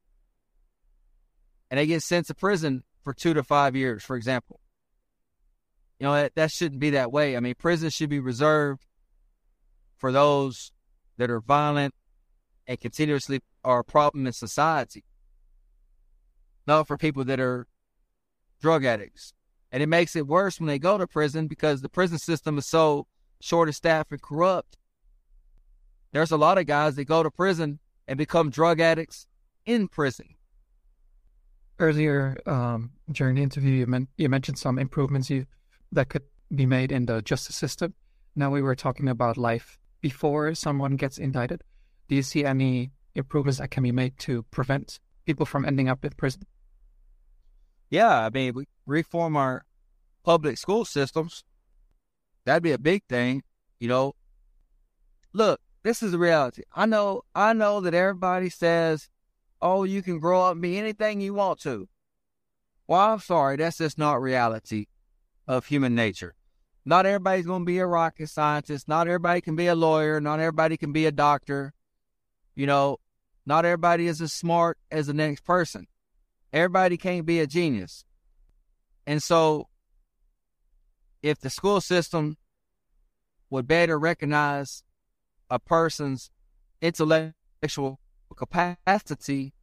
and 1.69 1.79
they 1.79 1.87
get 1.87 2.03
sent 2.03 2.27
to 2.27 2.33
prison 2.33 2.83
for 3.03 3.13
two 3.13 3.33
to 3.33 3.43
five 3.43 3.75
years, 3.75 4.03
for 4.03 4.15
example. 4.15 4.59
You 5.99 6.07
know, 6.07 6.13
that, 6.13 6.35
that 6.35 6.51
shouldn't 6.51 6.81
be 6.81 6.91
that 6.91 7.11
way. 7.11 7.37
I 7.37 7.39
mean, 7.39 7.55
prison 7.55 7.89
should 7.89 8.09
be 8.09 8.19
reserved 8.19 8.85
for 9.97 10.11
those 10.11 10.71
that 11.17 11.29
are 11.29 11.39
violent 11.39 11.93
and 12.67 12.79
continuously 12.79 13.41
are 13.63 13.79
a 13.79 13.83
problem 13.83 14.27
in 14.27 14.33
society, 14.33 15.03
not 16.67 16.87
for 16.87 16.97
people 16.97 17.23
that 17.25 17.39
are 17.39 17.67
drug 18.61 18.83
addicts. 18.83 19.33
And 19.71 19.81
it 19.81 19.87
makes 19.87 20.15
it 20.15 20.27
worse 20.27 20.59
when 20.59 20.67
they 20.67 20.79
go 20.79 20.97
to 20.97 21.07
prison 21.07 21.47
because 21.47 21.81
the 21.81 21.89
prison 21.89 22.17
system 22.17 22.57
is 22.57 22.65
so 22.65 23.07
short 23.41 23.69
of 23.69 23.75
staff 23.75 24.07
and 24.11 24.21
corrupt. 24.21 24.77
There's 26.11 26.31
a 26.31 26.37
lot 26.37 26.57
of 26.57 26.65
guys 26.65 26.95
that 26.95 27.05
go 27.05 27.23
to 27.23 27.31
prison 27.31 27.79
and 28.07 28.17
become 28.17 28.49
drug 28.49 28.79
addicts 28.79 29.27
in 29.65 29.87
prison. 29.87 30.34
Earlier 31.77 32.37
um, 32.45 32.91
during 33.11 33.35
the 33.35 33.43
interview, 33.43 33.71
you, 33.71 33.87
men- 33.87 34.07
you 34.17 34.29
mentioned 34.29 34.57
some 34.57 34.79
improvements 34.79 35.29
you, 35.29 35.45
that 35.91 36.09
could 36.09 36.23
be 36.53 36.65
made 36.65 36.91
in 36.91 37.05
the 37.05 37.21
justice 37.21 37.55
system. 37.55 37.93
Now 38.35 38.49
we 38.49 38.61
were 38.61 38.75
talking 38.75 39.09
about 39.09 39.37
life 39.37 39.77
before 40.01 40.55
someone 40.55 40.95
gets 40.95 41.17
indicted. 41.17 41.63
Do 42.07 42.15
you 42.15 42.23
see 42.23 42.45
any 42.45 42.91
improvements 43.13 43.59
that 43.59 43.71
can 43.71 43.83
be 43.83 43.91
made 43.91 44.17
to 44.19 44.43
prevent 44.51 44.99
people 45.25 45.45
from 45.45 45.65
ending 45.65 45.89
up 45.89 46.05
in 46.05 46.11
prison? 46.11 46.43
Yeah, 47.89 48.25
I 48.25 48.29
mean, 48.29 48.53
we 48.53 48.67
reform 48.85 49.35
our 49.35 49.65
public 50.23 50.57
school 50.57 50.85
systems. 50.85 51.43
That'd 52.45 52.63
be 52.63 52.71
a 52.71 52.77
big 52.77 53.03
thing, 53.09 53.43
you 53.79 53.87
know. 53.87 54.15
Look, 55.33 55.59
this 55.83 56.01
is 56.01 56.11
the 56.11 56.19
reality. 56.19 56.63
I 56.75 56.85
know, 56.85 57.23
I 57.33 57.53
know 57.53 57.81
that 57.81 57.93
everybody 57.93 58.49
says, 58.49 59.09
"Oh, 59.65 59.83
you 59.83 60.03
can 60.03 60.19
grow 60.19 60.43
up 60.43 60.53
and 60.53 60.61
be 60.61 60.77
anything 60.77 61.21
you 61.21 61.33
want 61.33 61.59
to." 61.61 61.89
Well, 62.87 62.99
I'm 62.99 63.19
sorry, 63.19 63.57
that's 63.57 63.79
just 63.79 63.97
not 63.97 64.21
reality 64.21 64.85
of 65.47 65.65
human 65.65 65.95
nature. 65.95 66.35
Not 66.85 67.07
everybody's 67.07 67.47
going 67.47 67.63
to 67.63 67.65
be 67.65 67.79
a 67.79 67.87
rocket 67.87 68.29
scientist. 68.29 68.87
Not 68.87 69.07
everybody 69.07 69.41
can 69.41 69.55
be 69.55 69.65
a 69.65 69.73
lawyer. 69.73 70.21
Not 70.21 70.39
everybody 70.39 70.77
can 70.77 70.93
be 70.93 71.07
a 71.07 71.11
doctor. 71.11 71.73
You 72.53 72.67
know, 72.67 72.99
not 73.43 73.65
everybody 73.65 74.05
is 74.05 74.21
as 74.21 74.33
smart 74.33 74.77
as 74.91 75.07
the 75.07 75.13
next 75.13 75.43
person. 75.43 75.87
Everybody 76.53 76.95
can't 76.95 77.25
be 77.25 77.39
a 77.39 77.47
genius. 77.47 78.05
And 79.07 79.21
so, 79.21 79.67
if 81.23 81.39
the 81.39 81.49
school 81.49 81.81
system 81.81 82.37
would 83.49 83.67
better 83.67 83.97
recognize 83.97 84.83
a 85.49 85.57
person's 85.57 86.29
intellectual 86.81 87.99
capacity 88.35 89.54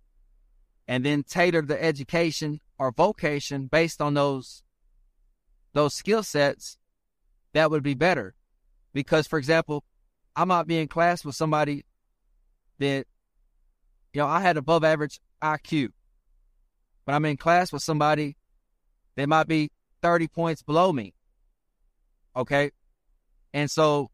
and 0.89 1.05
then 1.05 1.23
tailor 1.23 1.63
the 1.63 1.83
education 1.83 2.61
or 2.79 2.93
vocation 2.93 3.67
based 3.67 4.01
on 4.01 4.15
those 4.15 4.63
those 5.73 5.95
skill 5.95 6.23
sets, 6.23 6.77
that 7.55 7.71
would 7.71 7.83
be 7.83 7.95
better. 7.95 8.35
Because, 8.93 9.27
for 9.27 9.39
example, 9.39 9.85
I 10.37 10.45
might 10.45 10.67
be 10.67 10.79
in 10.79 10.89
class 10.89 11.25
with 11.25 11.35
somebody 11.35 11.85
that, 12.79 13.07
you 14.13 14.21
know, 14.21 14.27
I 14.27 14.41
had 14.41 14.57
above 14.57 14.85
average 14.85 15.19
IQ, 15.43 15.91
but 17.07 17.15
I'm 17.15 17.25
in 17.25 17.37
class 17.37 17.73
with 17.73 17.83
somebody 17.83 18.37
that 19.17 19.29
might 19.29 19.49
be 19.49 19.71
30 20.03 20.29
points 20.29 20.63
below 20.63 20.93
me. 20.93 21.15
Okay. 22.37 22.71
And 23.55 23.71
so 23.71 24.11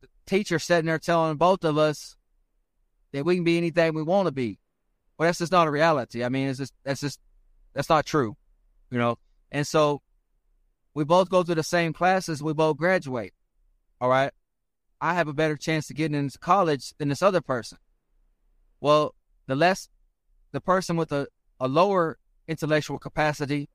the 0.00 0.08
teacher 0.26 0.58
sitting 0.58 0.86
there 0.86 0.98
telling 0.98 1.36
both 1.36 1.64
of 1.64 1.78
us 1.78 2.16
that 3.12 3.24
we 3.24 3.36
can 3.36 3.44
be 3.44 3.56
anything 3.56 3.94
we 3.94 4.02
want 4.02 4.26
to 4.26 4.32
be. 4.32 4.58
Well, 5.16 5.28
that's 5.28 5.38
just 5.38 5.52
not 5.52 5.68
a 5.68 5.70
reality. 5.70 6.24
I 6.24 6.28
mean, 6.28 6.48
it's 6.48 6.58
just, 6.58 6.74
that's 6.84 7.00
just, 7.00 7.20
that's 7.72 7.88
not 7.88 8.06
true, 8.06 8.36
you 8.90 8.98
know? 8.98 9.18
And 9.52 9.66
so 9.66 10.02
we 10.94 11.04
both 11.04 11.28
go 11.28 11.42
to 11.42 11.54
the 11.54 11.62
same 11.62 11.92
classes, 11.92 12.42
we 12.42 12.52
both 12.52 12.76
graduate. 12.76 13.32
All 14.00 14.08
right. 14.08 14.32
I 15.00 15.14
have 15.14 15.28
a 15.28 15.32
better 15.32 15.56
chance 15.56 15.90
of 15.90 15.96
getting 15.96 16.16
into 16.16 16.38
college 16.38 16.94
than 16.98 17.08
this 17.08 17.22
other 17.22 17.40
person. 17.40 17.78
Well, 18.80 19.14
the 19.46 19.54
less 19.54 19.88
the 20.52 20.60
person 20.60 20.96
with 20.96 21.12
a, 21.12 21.26
a 21.60 21.68
lower 21.68 22.18
intellectual 22.46 22.98
capacity 22.98 23.68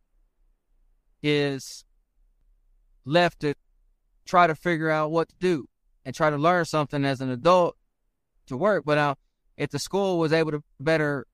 is 1.21 1.83
left 3.05 3.41
to 3.41 3.53
try 4.25 4.47
to 4.47 4.55
figure 4.55 4.89
out 4.89 5.11
what 5.11 5.29
to 5.29 5.35
do 5.39 5.67
and 6.05 6.15
try 6.15 6.29
to 6.29 6.37
learn 6.37 6.65
something 6.65 7.03
as 7.03 7.21
an 7.21 7.29
adult 7.29 7.75
to 8.47 8.55
work. 8.55 8.83
But 8.85 8.95
now, 8.95 9.15
if 9.57 9.69
the 9.71 9.79
school 9.79 10.19
was 10.19 10.31
able 10.31 10.51
to 10.51 10.63
better 10.79 11.25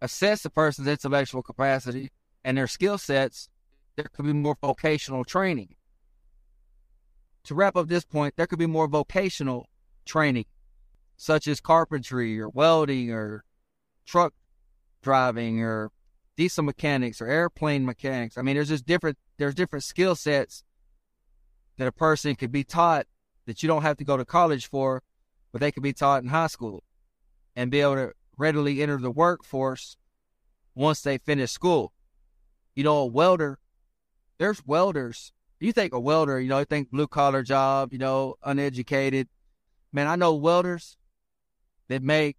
assess 0.00 0.42
the 0.42 0.50
person's 0.50 0.88
intellectual 0.88 1.42
capacity 1.42 2.10
and 2.44 2.56
their 2.56 2.66
skill 2.66 2.98
sets, 2.98 3.48
there 3.96 4.06
could 4.12 4.24
be 4.24 4.32
more 4.32 4.56
vocational 4.60 5.24
training. 5.24 5.74
To 7.44 7.54
wrap 7.54 7.76
up 7.76 7.88
this 7.88 8.04
point, 8.04 8.34
there 8.36 8.46
could 8.46 8.58
be 8.58 8.66
more 8.66 8.88
vocational 8.88 9.68
training, 10.04 10.46
such 11.16 11.46
as 11.46 11.60
carpentry 11.60 12.38
or 12.38 12.48
welding 12.48 13.10
or 13.10 13.44
truck 14.04 14.34
driving 15.02 15.62
or 15.62 15.90
diesel 16.36 16.64
mechanics 16.64 17.20
or 17.20 17.26
airplane 17.26 17.84
mechanics. 17.84 18.38
I 18.38 18.42
mean, 18.42 18.54
there's 18.54 18.68
just 18.68 18.86
different 18.86 19.18
there's 19.38 19.54
different 19.54 19.84
skill 19.84 20.14
sets 20.14 20.64
that 21.76 21.88
a 21.88 21.92
person 21.92 22.34
could 22.34 22.52
be 22.52 22.64
taught 22.64 23.06
that 23.46 23.62
you 23.62 23.66
don't 23.66 23.82
have 23.82 23.96
to 23.96 24.04
go 24.04 24.16
to 24.16 24.24
college 24.24 24.68
for, 24.68 25.02
but 25.52 25.60
they 25.60 25.72
could 25.72 25.82
be 25.82 25.92
taught 25.92 26.22
in 26.22 26.28
high 26.28 26.48
school 26.48 26.82
and 27.56 27.70
be 27.70 27.80
able 27.80 27.94
to 27.94 28.12
readily 28.38 28.80
enter 28.82 28.96
the 28.96 29.10
workforce 29.10 29.96
once 30.74 31.02
they 31.02 31.18
finish 31.18 31.50
school. 31.50 31.92
You 32.74 32.84
know, 32.84 32.98
a 32.98 33.06
welder 33.06 33.58
there's 34.38 34.64
welders. 34.64 35.32
You 35.60 35.72
think 35.72 35.92
a 35.92 36.00
welder, 36.00 36.40
you 36.40 36.48
know, 36.48 36.60
you 36.60 36.64
think 36.64 36.90
blue 36.90 37.08
collar 37.08 37.42
job, 37.42 37.92
you 37.92 37.98
know, 37.98 38.36
uneducated. 38.44 39.28
Man, 39.92 40.06
I 40.06 40.14
know 40.16 40.34
welders 40.34 40.96
that 41.88 42.02
make 42.02 42.36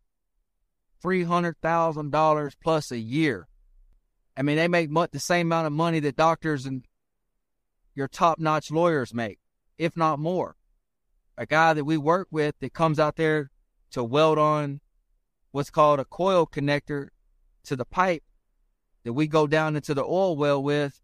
three 1.02 1.24
hundred 1.24 1.58
thousand 1.62 2.12
dollars 2.12 2.56
plus 2.62 2.92
a 2.92 2.98
year. 2.98 3.48
I 4.38 4.42
mean, 4.42 4.56
they 4.56 4.70
make 4.70 4.90
the 5.12 5.20
same 5.20 5.48
amount 5.48 5.68
of 5.68 5.74
money 5.74 6.00
that 6.00 6.16
doctors 6.16 6.66
and 6.66 6.86
your 7.94 8.08
top 8.08 8.40
notch 8.40 8.72
lawyers 8.72 9.14
make, 9.14 9.40
if 9.78 9.98
not 9.98 10.20
more. 10.20 10.56
A 11.38 11.46
guy 11.46 11.74
that 11.74 11.84
we 11.84 11.98
work 11.98 12.30
with 12.32 12.56
that 12.62 12.74
comes 12.74 13.00
out 13.00 13.18
there 13.18 13.52
to 13.92 14.04
weld 14.04 14.38
on 14.38 14.80
what's 15.52 15.70
called 15.70 16.00
a 16.00 16.06
coil 16.06 16.48
connector 16.48 17.10
to 17.64 17.76
the 17.76 17.86
pipe 17.86 18.24
that 19.04 19.14
we 19.14 19.28
go 19.28 19.48
down 19.48 19.76
into 19.76 19.94
the 19.94 20.04
oil 20.04 20.36
well 20.36 20.62
with 20.62 21.02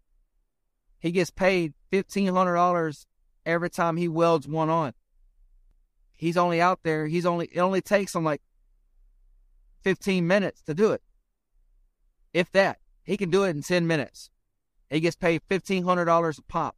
he 0.98 1.12
gets 1.12 1.30
paid 1.30 1.74
fifteen 1.90 2.34
hundred 2.34 2.54
dollars 2.54 3.06
every 3.44 3.70
time 3.70 3.96
he 3.96 4.08
welds 4.08 4.48
one 4.48 4.68
on. 4.68 4.92
He's 6.12 6.36
only 6.36 6.60
out 6.60 6.80
there. 6.82 7.06
He's 7.06 7.26
only 7.26 7.48
it 7.52 7.60
only 7.60 7.80
takes 7.80 8.14
him 8.14 8.24
like 8.24 8.42
fifteen 9.82 10.26
minutes 10.26 10.62
to 10.62 10.74
do 10.74 10.92
it, 10.92 11.02
if 12.32 12.50
that. 12.52 12.78
He 13.04 13.16
can 13.16 13.30
do 13.30 13.44
it 13.44 13.50
in 13.50 13.62
ten 13.62 13.86
minutes. 13.86 14.30
He 14.90 14.98
gets 14.98 15.14
paid 15.14 15.42
fifteen 15.48 15.84
hundred 15.84 16.06
dollars 16.06 16.38
a 16.38 16.42
pop. 16.42 16.76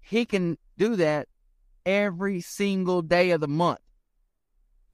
He 0.00 0.26
can 0.26 0.58
do 0.76 0.96
that 0.96 1.28
every 1.86 2.40
single 2.40 3.00
day 3.00 3.30
of 3.30 3.40
the 3.40 3.48
month. 3.48 3.80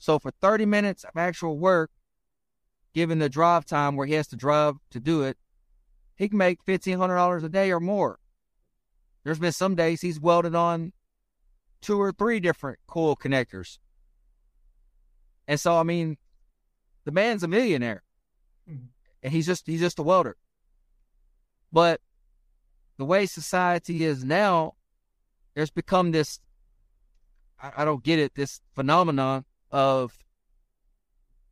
So 0.05 0.19
for 0.19 0.33
30 0.43 0.67
minutes 0.67 1.03
of 1.05 1.17
actual 1.17 1.59
work, 1.59 1.91
given 2.93 3.21
the 3.21 3.31
drive 3.31 3.65
time 3.65 3.97
where 3.97 4.07
he 4.07 4.13
has 4.13 4.27
to 4.27 4.37
drive 4.37 4.75
to 4.91 5.01
do 5.01 5.23
it, 5.23 5.39
he 6.15 6.29
can 6.29 6.37
make 6.37 6.63
fifteen 6.63 6.99
hundred 6.99 7.15
dollars 7.15 7.43
a 7.43 7.49
day 7.49 7.73
or 7.73 7.81
more. 7.81 8.19
There's 9.25 9.39
been 9.39 9.51
some 9.51 9.75
days 9.75 10.03
he's 10.03 10.21
welded 10.21 10.55
on 10.55 10.93
two 11.81 11.99
or 11.99 12.13
three 12.13 12.39
different 12.39 12.81
coil 12.87 13.17
connectors. 13.17 13.79
And 15.49 15.59
so 15.59 15.79
I 15.79 15.85
mean, 15.85 16.19
the 17.07 17.11
man's 17.11 17.43
a 17.43 17.49
millionaire. 17.49 18.03
Mm-hmm. 18.71 18.89
And 19.23 19.33
he's 19.33 19.47
just 19.47 19.67
he's 19.67 19.81
just 19.81 19.99
a 19.99 20.03
welder. 20.03 20.37
But 21.73 22.03
the 22.99 23.07
way 23.07 23.25
society 23.25 24.05
is 24.05 24.23
now, 24.23 24.75
there's 25.55 25.71
become 25.71 26.11
this 26.11 26.41
I, 27.59 27.73
I 27.79 27.85
don't 27.87 28.05
get 28.05 28.19
it, 28.19 28.35
this 28.35 28.61
phenomenon 28.75 29.47
of 29.71 30.17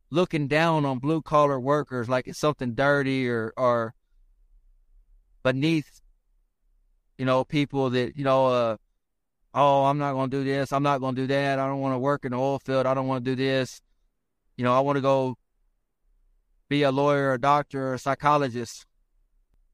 looking 0.09 0.47
down 0.47 0.85
on 0.85 0.99
blue 0.99 1.21
collar 1.21 1.59
workers 1.59 2.07
like 2.07 2.27
it's 2.27 2.39
something 2.39 2.75
dirty 2.75 3.27
or 3.27 3.51
or 3.57 3.95
beneath, 5.43 6.01
you 7.17 7.25
know, 7.25 7.43
people 7.43 7.89
that, 7.91 8.15
you 8.15 8.23
know, 8.23 8.47
uh, 8.47 8.77
oh, 9.53 9.85
I'm 9.85 9.97
not 9.97 10.13
going 10.13 10.29
to 10.29 10.37
do 10.37 10.43
this. 10.43 10.71
I'm 10.71 10.83
not 10.83 10.99
going 10.99 11.15
to 11.15 11.21
do 11.21 11.27
that. 11.27 11.59
I 11.59 11.67
don't 11.67 11.81
want 11.81 11.93
to 11.93 11.99
work 11.99 12.25
in 12.25 12.31
the 12.31 12.37
oil 12.37 12.59
field. 12.59 12.85
I 12.85 12.93
don't 12.93 13.07
want 13.07 13.25
to 13.25 13.31
do 13.31 13.35
this. 13.35 13.81
You 14.57 14.63
know, 14.63 14.73
I 14.73 14.79
want 14.79 14.95
to 14.97 15.01
go 15.01 15.35
be 16.69 16.83
a 16.83 16.91
lawyer, 16.91 17.33
a 17.33 17.39
doctor, 17.39 17.89
or 17.89 17.93
a 17.95 17.99
psychologist. 17.99 18.85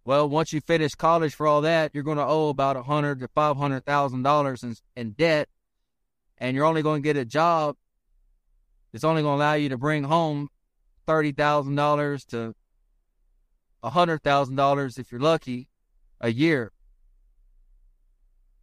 Well, 0.06 0.28
once 0.28 0.52
you 0.52 0.62
finish 0.62 0.96
college 0.96 1.36
for 1.36 1.46
all 1.46 1.62
that, 1.62 1.92
you're 1.94 2.04
going 2.04 2.18
to 2.18 2.26
owe 2.26 2.50
about 2.50 2.76
a 2.76 2.84
hundred 2.84 3.20
to 3.20 3.28
five 3.28 3.58
hundred 3.58 3.86
thousand 3.86 4.24
dollars 4.24 4.64
in 4.64 4.76
in 4.96 5.12
debt, 5.12 5.50
and 6.38 6.56
you're 6.56 6.66
only 6.66 6.82
going 6.82 7.04
to 7.04 7.08
get 7.08 7.16
a 7.16 7.26
job 7.26 7.76
that's 8.92 9.04
only 9.04 9.22
going 9.22 9.38
to 9.38 9.44
allow 9.44 9.54
you 9.54 9.70
to 9.70 9.78
bring 9.78 10.04
home 10.04 10.50
thirty 11.06 11.32
thousand 11.32 11.76
dollars 11.76 12.26
to 12.26 12.56
a 13.82 13.90
hundred 13.90 14.24
thousand 14.24 14.56
dollars 14.56 14.98
if 14.98 15.12
you're 15.12 15.22
lucky, 15.22 15.70
a 16.20 16.32
year. 16.32 16.72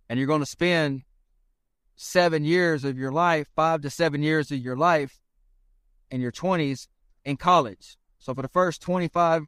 And 0.09 0.19
you're 0.19 0.29
going 0.29 0.43
to 0.43 0.47
spend 0.47 1.03
seven 1.97 2.45
years 2.45 2.85
of 2.85 2.99
your 2.99 3.11
life, 3.11 3.49
five 3.57 3.81
to 3.81 3.91
seven 3.91 4.23
years 4.23 4.53
of 4.53 4.59
your 4.59 4.77
life 4.77 5.19
in 6.11 6.21
your 6.21 6.31
20s 6.31 6.87
in 7.25 7.37
college. 7.37 7.97
So 8.19 8.35
for 8.35 8.43
the 8.43 8.49
first 8.49 8.83
25, 8.83 9.47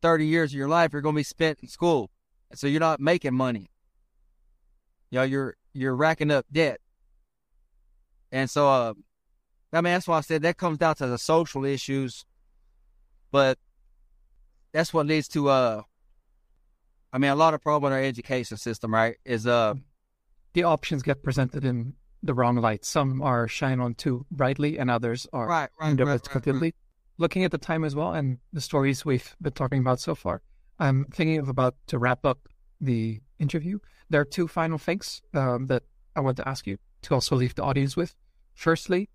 30 0.00 0.26
years 0.26 0.52
of 0.52 0.58
your 0.58 0.68
life, 0.68 0.92
you're 0.92 1.02
going 1.02 1.14
to 1.14 1.20
be 1.20 1.24
spent 1.24 1.58
in 1.60 1.68
school. 1.68 2.10
So 2.54 2.66
you're 2.66 2.80
not 2.80 3.00
making 3.00 3.34
money. 3.34 3.70
You 5.10 5.18
know, 5.18 5.24
you're, 5.24 5.56
you're 5.74 5.94
racking 5.94 6.30
up 6.30 6.46
debt. 6.50 6.80
And 8.30 8.48
so, 8.48 8.68
uh, 8.68 8.94
I 9.72 9.80
mean, 9.80 9.94
that's 9.94 10.08
why 10.08 10.18
I 10.18 10.20
said 10.20 10.42
that 10.42 10.58
comes 10.58 10.78
down 10.78 10.96
to 10.96 11.06
the 11.06 11.18
social 11.18 11.64
issues, 11.64 12.24
but 13.30 13.58
that's 14.72 14.92
what 14.92 15.06
leads 15.06 15.28
to, 15.28 15.48
uh, 15.48 15.82
I 17.12 17.18
mean, 17.18 17.30
a 17.30 17.36
lot 17.36 17.54
of 17.54 17.62
problem 17.62 17.92
in 17.92 17.98
our 17.98 18.04
education 18.04 18.56
system, 18.56 18.92
right? 18.92 19.16
Is, 19.24 19.46
uh, 19.46 19.74
the 20.52 20.64
options 20.64 21.02
get 21.02 21.22
presented 21.22 21.64
in 21.64 21.94
the 22.22 22.34
wrong 22.34 22.56
light. 22.56 22.84
Some 22.84 23.22
are 23.22 23.48
shine 23.48 23.80
on 23.80 23.94
too 23.94 24.26
brightly, 24.30 24.78
and 24.78 24.90
others 24.90 25.26
are 25.32 25.46
right, 25.48 25.70
right, 25.80 25.98
right, 25.98 26.34
right. 26.46 26.74
Looking 27.18 27.44
at 27.44 27.50
the 27.50 27.58
time 27.58 27.84
as 27.84 27.94
well, 27.94 28.12
and 28.12 28.38
the 28.52 28.60
stories 28.60 29.04
we've 29.04 29.34
been 29.40 29.52
talking 29.52 29.80
about 29.80 30.00
so 30.00 30.14
far, 30.14 30.42
I'm 30.78 31.06
thinking 31.06 31.38
of 31.38 31.48
about 31.48 31.74
to 31.88 31.98
wrap 31.98 32.24
up 32.24 32.48
the 32.80 33.20
interview. 33.38 33.78
There 34.10 34.20
are 34.20 34.24
two 34.24 34.48
final 34.48 34.78
things 34.78 35.22
um, 35.34 35.66
that 35.66 35.84
I 36.16 36.20
want 36.20 36.36
to 36.38 36.48
ask 36.48 36.66
you 36.66 36.78
to 37.02 37.14
also 37.14 37.36
leave 37.36 37.54
the 37.54 37.62
audience 37.62 37.96
with. 37.96 38.14
Firstly, 38.54 39.08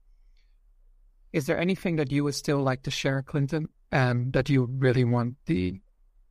is 1.34 1.46
there 1.46 1.60
anything 1.60 1.98
that 1.98 2.12
you 2.12 2.24
would 2.24 2.36
still 2.36 2.60
like 2.60 2.84
to 2.84 2.92
share, 2.92 3.22
Clinton, 3.22 3.70
and 3.92 4.34
that 4.34 4.50
you 4.50 4.66
really 4.66 5.04
want 5.04 5.36
the 5.46 5.80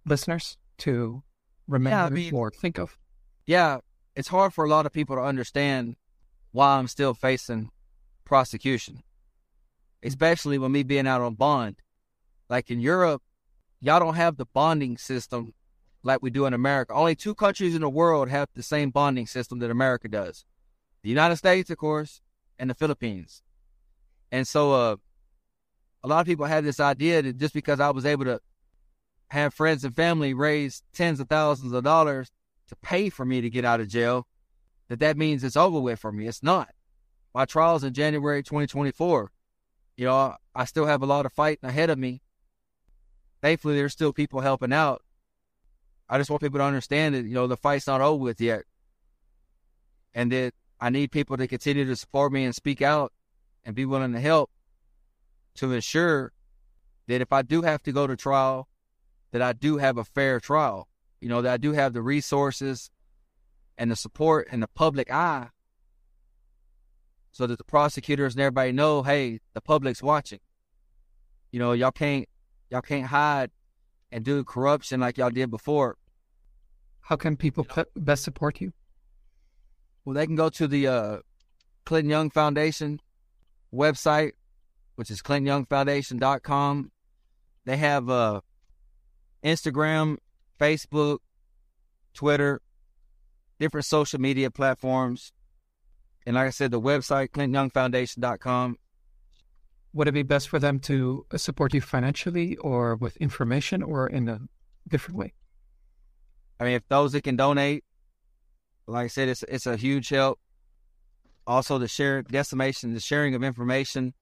listeners 0.05 0.57
to 0.79 1.23
remember 1.67 1.97
yeah, 1.97 2.07
I 2.07 2.11
mean, 2.11 2.35
or 2.35 2.51
think 2.51 2.79
of? 2.79 2.97
Yeah, 3.47 3.79
it's 4.15 4.29
hard 4.29 4.53
for 4.53 4.65
a 4.65 4.69
lot 4.69 4.87
of 4.87 4.93
people 4.93 5.17
to 5.17 5.23
understand 5.23 5.97
why 6.53 6.77
I'm 6.77 6.89
still 6.89 7.15
facing 7.15 7.71
prosecution, 8.25 9.03
especially 10.03 10.59
with 10.59 10.71
me 10.71 10.83
being 10.83 11.07
out 11.07 11.21
on 11.21 11.35
bond. 11.35 11.77
Like 12.49 12.71
in 12.71 12.81
Europe, 12.81 13.23
y'all 13.81 14.01
don't 14.01 14.15
have 14.15 14.37
the 14.37 14.47
bonding 14.47 14.97
system 14.97 15.53
like 16.03 16.23
we 16.23 16.31
do 16.31 16.47
in 16.47 16.55
America. 16.55 16.95
Only 16.95 17.15
two 17.15 17.35
countries 17.35 17.75
in 17.75 17.83
the 17.83 17.89
world 17.89 18.29
have 18.29 18.49
the 18.55 18.63
same 18.63 18.91
bonding 18.91 19.27
system 19.27 19.59
that 19.59 19.71
America 19.71 20.09
does 20.09 20.45
the 21.03 21.11
United 21.11 21.37
States, 21.37 21.71
of 21.71 21.77
course, 21.77 22.21
and 22.59 22.69
the 22.69 22.75
Philippines. 22.75 23.43
And 24.33 24.47
so, 24.47 24.73
uh, 24.73 24.97
a 26.03 26.09
lot 26.09 26.21
of 26.21 26.27
people 26.27 26.47
have 26.47 26.65
this 26.65 26.81
idea 26.81 27.23
that 27.23 27.37
just 27.37 27.55
because 27.55 27.81
I 27.81 27.91
was 27.91 28.07
able 28.07 28.25
to 28.27 28.41
have 29.29 29.53
friends 29.55 29.85
and 29.85 29.95
family 29.95 30.35
raise 30.35 30.83
tens 30.93 31.19
of 31.19 31.29
thousands 31.29 31.73
of 31.73 31.83
dollars 31.83 32.31
to 32.69 32.77
pay 32.77 33.09
for 33.09 33.25
me 33.25 33.41
to 33.41 33.51
get 33.51 33.65
out 33.65 33.81
of 33.81 33.89
jail, 33.89 34.27
that 34.89 35.01
that 35.01 35.17
means 35.17 35.43
it's 35.43 35.57
over 35.57 35.81
with 35.81 35.99
for 35.99 36.13
me. 36.13 36.27
It's 36.29 36.43
not. 36.43 36.71
My 37.35 37.45
trial's 37.45 37.85
in 37.85 37.93
January 37.93 38.43
2024. 38.43 39.31
You 39.97 40.05
know, 40.05 40.37
I 40.55 40.65
still 40.65 40.87
have 40.87 41.03
a 41.03 41.07
lot 41.07 41.27
of 41.27 41.33
fighting 41.33 41.69
ahead 41.69 41.91
of 41.91 41.99
me. 41.99 42.23
Thankfully, 43.43 43.75
there's 43.75 43.93
still 43.93 44.13
people 44.13 44.41
helping 44.41 44.73
out. 44.73 45.03
I 46.09 46.19
just 46.19 46.31
want 46.31 46.43
people 46.43 46.59
to 46.59 46.65
understand 46.65 47.15
that, 47.15 47.25
you 47.25 47.35
know, 47.35 47.47
the 47.47 47.57
fight's 47.57 47.87
not 47.87 48.01
over 48.01 48.23
with 48.23 48.41
yet. 48.41 48.63
And 50.15 50.31
that 50.33 50.55
I 50.81 50.91
need 50.91 51.11
people 51.11 51.37
to 51.37 51.49
continue 51.49 51.85
to 51.85 51.97
support 51.97 52.33
me 52.33 52.45
and 52.45 52.55
speak 52.55 52.81
out 52.81 53.13
and 53.67 53.75
be 53.75 53.85
willing 53.85 54.15
to 54.15 54.21
help 54.21 54.51
to 55.57 55.73
ensure 55.73 56.33
that 57.07 57.21
if 57.21 57.35
I 57.35 57.43
do 57.43 57.61
have 57.61 57.83
to 57.83 57.93
go 57.93 58.07
to 58.07 58.17
trial, 58.17 58.69
that 59.33 59.43
I 59.43 59.53
do 59.53 59.77
have 59.77 59.99
a 59.99 60.05
fair 60.05 60.41
trial 60.41 60.89
you 61.21 61.29
know, 61.29 61.43
that 61.43 61.53
I 61.53 61.57
do 61.57 61.73
have 61.73 61.93
the 61.93 62.03
resources 62.03 62.91
and 63.79 63.91
the 63.91 63.97
support 63.97 64.49
and 64.51 64.63
the 64.63 64.69
public 64.69 65.11
eye 65.13 65.49
so 67.33 67.47
that 67.47 67.59
the 67.59 67.65
prosecutors 67.65 68.35
and 68.35 68.43
everybody 68.43 68.73
know, 68.73 69.03
hey, 69.03 69.41
the 69.55 69.61
public's 69.61 70.03
watching. 70.03 70.41
You 71.51 71.59
know, 71.59 71.73
y'all 71.73 71.91
can't 71.91 72.29
y'all 72.71 72.83
can't 72.83 73.07
hide 73.07 73.51
and 74.11 74.25
do 74.25 74.45
corruption 74.45 75.01
like 75.01 75.19
y'all 75.19 75.31
did 75.31 75.51
before. 75.51 75.97
How 77.01 77.17
can 77.17 77.37
people 77.37 77.67
you 77.69 77.77
know, 77.77 77.85
best 77.97 78.25
support 78.25 78.61
you? 78.61 78.73
Well, 80.05 80.15
they 80.15 80.27
can 80.27 80.37
go 80.37 80.49
to 80.51 80.67
the 80.67 80.87
uh, 80.87 81.19
Clinton 81.85 82.11
Young 82.11 82.31
Foundation 82.31 83.01
website, 83.77 84.33
which 84.97 85.11
is 85.11 85.23
clintonyoungfoundation.com. 85.23 86.91
They 87.65 87.77
have 87.77 88.09
uh, 88.09 88.41
Instagram 89.45 90.17
Facebook, 90.59 91.19
Twitter, 92.15 92.61
different 93.59 93.87
social 93.87 94.21
media 94.21 94.51
platforms. 94.51 95.33
And 96.27 96.35
like 96.35 96.47
I 96.47 96.51
said, 96.51 96.71
the 96.71 96.81
website, 96.81 97.31
ClintonYoungFoundation.com. 97.31 98.77
Would 99.93 100.09
it 100.09 100.13
be 100.13 100.23
best 100.23 100.49
for 100.49 100.59
them 100.59 100.79
to 100.81 101.25
support 101.37 101.73
you 101.73 101.81
financially 101.81 102.57
or 102.57 102.97
with 102.97 103.17
information 103.19 103.83
or 103.83 104.07
in 104.07 104.29
a 104.29 104.41
different 104.89 105.19
way? 105.19 105.35
I 106.59 106.65
mean, 106.65 106.75
if 106.75 106.89
those 106.89 107.13
that 107.13 107.23
can 107.23 107.37
donate, 107.37 107.85
like 108.87 109.05
I 109.05 109.09
said, 109.09 109.29
it's 109.29 109.43
it's 109.45 109.67
a 109.67 109.77
huge 109.77 110.09
help. 110.09 110.39
Also, 111.47 111.79
the 111.79 111.89
share 111.89 112.23
decimation, 112.23 112.95
the 112.95 113.01
sharing 113.01 113.35
of 113.35 113.45
information 113.45 114.15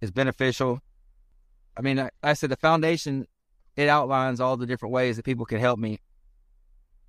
is 0.00 0.10
beneficial. 0.10 0.80
I 1.76 1.80
mean, 1.80 1.98
I, 1.98 2.10
I 2.22 2.34
said 2.34 2.50
the 2.50 2.56
foundation 2.56 3.26
it 3.76 3.88
outlines 3.88 4.40
all 4.40 4.56
the 4.56 4.66
different 4.66 4.92
ways 4.92 5.16
that 5.16 5.24
people 5.24 5.46
can 5.46 5.58
help 5.58 5.78
me. 5.78 5.98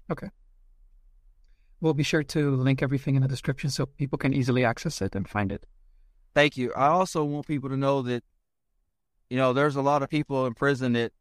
Okay. 0.09 0.29
We'll 1.81 1.93
be 1.93 2.03
sure 2.03 2.23
to 2.23 2.55
link 2.55 2.81
everything 2.81 3.15
in 3.15 3.21
the 3.21 3.27
description 3.27 3.69
so 3.69 3.85
people 3.85 4.17
can 4.17 4.33
easily 4.33 4.63
access 4.63 5.01
it 5.01 5.15
and 5.15 5.27
find 5.27 5.51
it. 5.51 5.65
Thank 6.33 6.55
you. 6.55 6.71
I 6.73 6.87
also 6.87 7.23
want 7.25 7.45
people 7.45 7.69
to 7.69 7.77
know 7.77 8.01
that, 8.03 8.23
you 9.29 9.37
know, 9.37 9.51
there's 9.51 9.75
a 9.75 9.81
lot 9.81 10.01
of 10.01 10.09
people 10.09 10.45
in 10.45 10.53
prison 10.53 10.93
that 10.93 11.11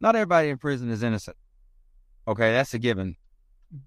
not 0.00 0.16
everybody 0.16 0.48
in 0.48 0.58
prison 0.58 0.90
is 0.90 1.02
innocent. 1.02 1.36
Okay, 2.26 2.52
that's 2.52 2.74
a 2.74 2.78
given. 2.78 3.16
Mm-hmm. 3.74 3.84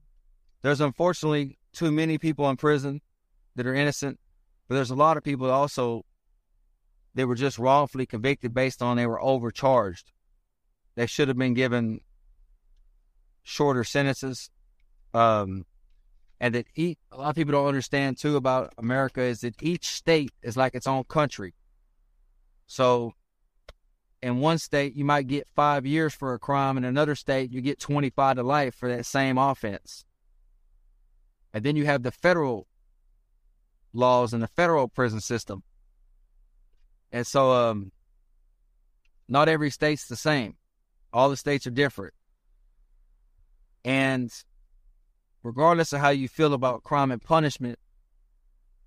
There's 0.62 0.82
unfortunately 0.82 1.59
too 1.74 1.92
many 1.92 2.18
people 2.18 2.50
in 2.50 2.58
prison 2.58 3.02
that 3.56 3.68
are 3.68 3.76
innocent, 3.76 4.20
but 4.68 4.76
there's 4.76 4.92
a 4.92 4.96
lot 4.96 5.18
of 5.18 5.24
people 5.24 5.50
also 5.50 6.06
they 7.16 7.26
were 7.26 7.36
just 7.36 7.58
wrongfully 7.58 8.06
convicted 8.06 8.54
based 8.54 8.82
on 8.82 8.98
they 8.98 9.08
were 9.08 9.22
overcharged. 9.22 10.12
They 10.96 11.06
should 11.06 11.28
have 11.28 11.38
been 11.38 11.54
given 11.54 12.02
shorter 13.44 13.84
sentences. 13.84 14.50
Um, 15.14 15.66
and 16.40 16.56
that 16.56 16.68
a 16.78 16.96
lot 17.18 17.30
of 17.30 17.36
people 17.36 17.52
don't 17.52 17.68
understand 17.68 18.18
too 18.18 18.38
about 18.38 18.74
America 18.78 19.22
is 19.22 19.42
that 19.42 19.62
each 19.62 19.88
state 19.88 20.32
is 20.42 20.56
like 20.56 20.76
its 20.76 20.88
own 20.88 21.04
country. 21.06 21.54
So 22.68 23.14
in 24.22 24.40
one 24.40 24.58
state, 24.58 24.96
you 24.96 25.04
might 25.04 25.28
get 25.28 25.48
five 25.56 25.86
years 25.86 26.14
for 26.14 26.34
a 26.34 26.40
crime. 26.40 26.78
In 26.78 26.84
another 26.84 27.16
state, 27.16 27.52
you 27.52 27.62
get 27.62 27.80
25 27.80 28.38
to 28.38 28.44
life 28.44 28.76
for 28.76 28.88
that 28.90 29.06
same 29.06 29.38
offense. 29.38 30.06
And 31.54 31.64
then 31.64 31.76
you 31.76 31.86
have 31.86 32.04
the 32.04 32.12
federal 32.12 32.68
laws 33.94 34.34
and 34.34 34.44
the 34.44 34.48
federal 34.48 34.88
prison 34.88 35.20
system. 35.20 35.64
And 37.12 37.26
so, 37.26 37.52
um, 37.52 37.92
not 39.28 39.50
every 39.50 39.70
state's 39.70 40.08
the 40.08 40.16
same. 40.16 40.56
All 41.12 41.30
the 41.30 41.38
states 41.38 41.66
are 41.66 41.72
different. 41.72 42.14
And 43.84 44.32
regardless 45.44 45.94
of 45.94 46.02
how 46.02 46.10
you 46.10 46.28
feel 46.28 46.54
about 46.54 46.84
crime 46.84 47.12
and 47.12 47.22
punishment, 47.22 47.80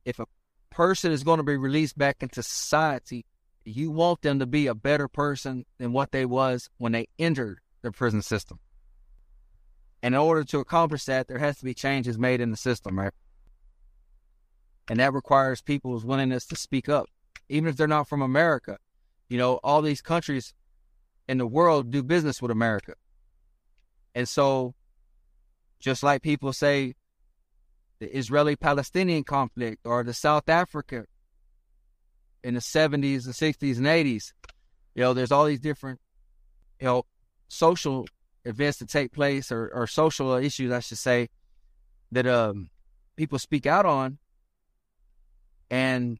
if 0.04 0.18
a 0.18 0.26
person 0.70 1.12
is 1.12 1.24
going 1.24 1.38
to 1.38 1.44
be 1.44 1.56
released 1.56 1.96
back 1.96 2.22
into 2.22 2.42
society, 2.42 3.24
you 3.64 3.90
want 3.90 4.22
them 4.22 4.38
to 4.38 4.46
be 4.46 4.66
a 4.66 4.74
better 4.74 5.08
person 5.08 5.64
than 5.78 5.92
what 5.92 6.12
they 6.12 6.24
was 6.24 6.68
when 6.78 6.92
they 6.92 7.08
entered 7.18 7.58
the 7.82 7.92
prison 7.92 8.22
system. 8.22 8.58
And 10.02 10.14
in 10.14 10.20
order 10.20 10.44
to 10.44 10.58
accomplish 10.58 11.04
that, 11.04 11.28
there 11.28 11.38
has 11.38 11.58
to 11.58 11.64
be 11.64 11.74
changes 11.74 12.18
made 12.18 12.40
in 12.40 12.50
the 12.50 12.56
system, 12.56 12.98
right? 12.98 13.12
And 14.88 14.98
that 14.98 15.12
requires 15.12 15.62
people's 15.62 16.04
willingness 16.04 16.44
to 16.46 16.56
speak 16.56 16.88
up 16.88 17.08
even 17.52 17.68
if 17.68 17.76
they're 17.76 17.86
not 17.86 18.08
from 18.08 18.22
America. 18.22 18.78
You 19.28 19.38
know, 19.38 19.60
all 19.62 19.82
these 19.82 20.00
countries 20.00 20.54
in 21.28 21.38
the 21.38 21.46
world 21.46 21.90
do 21.90 22.02
business 22.02 22.40
with 22.40 22.50
America. 22.50 22.94
And 24.14 24.28
so, 24.28 24.74
just 25.78 26.02
like 26.02 26.22
people 26.22 26.52
say, 26.52 26.94
the 27.98 28.16
Israeli 28.16 28.56
Palestinian 28.56 29.22
conflict 29.22 29.86
or 29.86 30.02
the 30.02 30.14
South 30.14 30.48
Africa 30.48 31.04
in 32.42 32.54
the 32.54 32.60
70s, 32.60 33.24
the 33.24 33.32
60s, 33.32 33.76
and 33.76 33.86
80s, 33.86 34.32
you 34.94 35.02
know, 35.02 35.14
there's 35.14 35.30
all 35.30 35.44
these 35.44 35.60
different, 35.60 36.00
you 36.80 36.86
know, 36.86 37.04
social 37.48 38.06
events 38.44 38.78
that 38.78 38.88
take 38.88 39.12
place 39.12 39.52
or, 39.52 39.70
or 39.74 39.86
social 39.86 40.32
issues, 40.34 40.72
I 40.72 40.80
should 40.80 40.98
say, 40.98 41.28
that 42.10 42.26
um, 42.26 42.70
people 43.16 43.38
speak 43.38 43.66
out 43.66 43.86
on. 43.86 44.18
And 45.70 46.18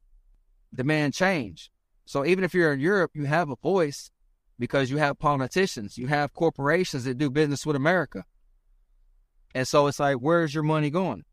demand 0.74 1.14
change. 1.14 1.70
So 2.04 2.24
even 2.24 2.44
if 2.44 2.54
you're 2.54 2.72
in 2.72 2.80
Europe, 2.80 3.12
you 3.14 3.24
have 3.24 3.50
a 3.50 3.56
voice 3.56 4.10
because 4.58 4.90
you 4.90 4.98
have 4.98 5.18
politicians, 5.18 5.98
you 5.98 6.06
have 6.06 6.32
corporations 6.34 7.04
that 7.04 7.18
do 7.18 7.30
business 7.30 7.66
with 7.66 7.76
America. 7.76 8.24
And 9.54 9.66
so 9.68 9.86
it's 9.86 10.00
like, 10.00 10.16
where's 10.16 10.54
your 10.54 10.62
money 10.62 10.90
going? 10.90 11.24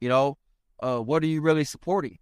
You 0.00 0.08
know, 0.08 0.38
uh, 0.82 0.98
what 0.98 1.22
are 1.22 1.26
you 1.26 1.40
really 1.40 1.64
supporting? 1.64 2.18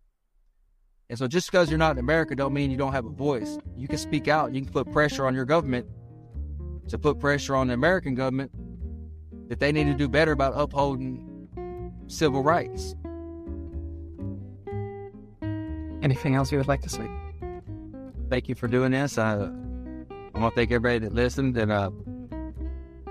And 1.09 1.19
so 1.19 1.27
just 1.27 1.51
because 1.51 1.71
you're 1.71 1.79
not 1.79 1.93
in 1.93 1.99
America 1.99 2.37
don't 2.37 2.53
mean 2.53 2.71
you 2.71 2.77
don't 2.77 2.93
have 2.93 3.07
a 3.07 3.11
voice. 3.11 3.59
You 3.77 3.89
can 3.89 3.99
speak 3.99 4.29
out. 4.29 4.55
You 4.55 4.63
can 4.63 4.73
put 4.73 4.93
pressure 4.93 5.27
on 5.27 5.35
your 5.35 5.45
government 5.45 5.87
to 6.91 6.99
put 6.99 7.19
pressure 7.19 7.57
on 7.57 7.69
the 7.69 7.75
American 7.75 8.15
government 8.15 8.51
that 9.49 9.59
they 9.59 9.73
need 9.73 9.85
to 9.85 9.95
do 9.95 10.09
better 10.09 10.33
about 10.33 10.53
upholding 10.57 11.27
civil 12.07 12.43
rights. 12.43 12.95
Anything 16.03 16.35
else 16.35 16.51
you 16.51 16.59
would 16.59 16.69
like 16.69 16.83
to 16.83 16.89
say? 16.89 17.09
Thank 18.29 18.49
you 18.49 18.55
for 18.55 18.69
doing 18.69 18.93
this. 18.93 19.19
I, 19.19 19.35
I 19.35 20.39
want 20.39 20.55
to 20.55 20.61
thank 20.61 20.71
everybody 20.71 20.99
that 21.01 21.13
listened. 21.13 21.57
And 21.57 21.73
uh, 21.73 21.91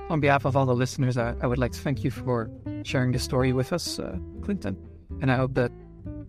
on 0.09 0.19
behalf 0.19 0.45
of 0.45 0.55
all 0.55 0.65
the 0.65 0.75
listeners, 0.75 1.17
I, 1.17 1.35
I, 1.41 1.47
would 1.47 1.59
like 1.59 1.73
to 1.73 1.79
thank 1.79 2.03
you 2.03 2.11
for 2.11 2.49
sharing 2.83 3.11
this 3.11 3.23
story 3.23 3.53
with 3.53 3.73
us, 3.73 3.99
uh, 3.99 4.17
Clinton. 4.41 4.77
And 5.21 5.31
I 5.31 5.35
hope 5.35 5.53
that 5.55 5.71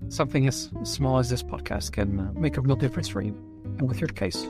something 0.09 0.47
as 0.47 0.71
small 0.83 1.19
as 1.19 1.31
this 1.31 1.43
podcast 1.43 1.93
can 1.93 2.21
uh, 2.21 2.33
make 2.33 2.57
a 2.57 2.61
real 2.61 2.77
difference 2.77 3.09
for 3.09 3.23
you 3.23 3.33
and 3.79 3.89
with 3.89 4.01
your 4.01 4.09
case. 4.09 4.47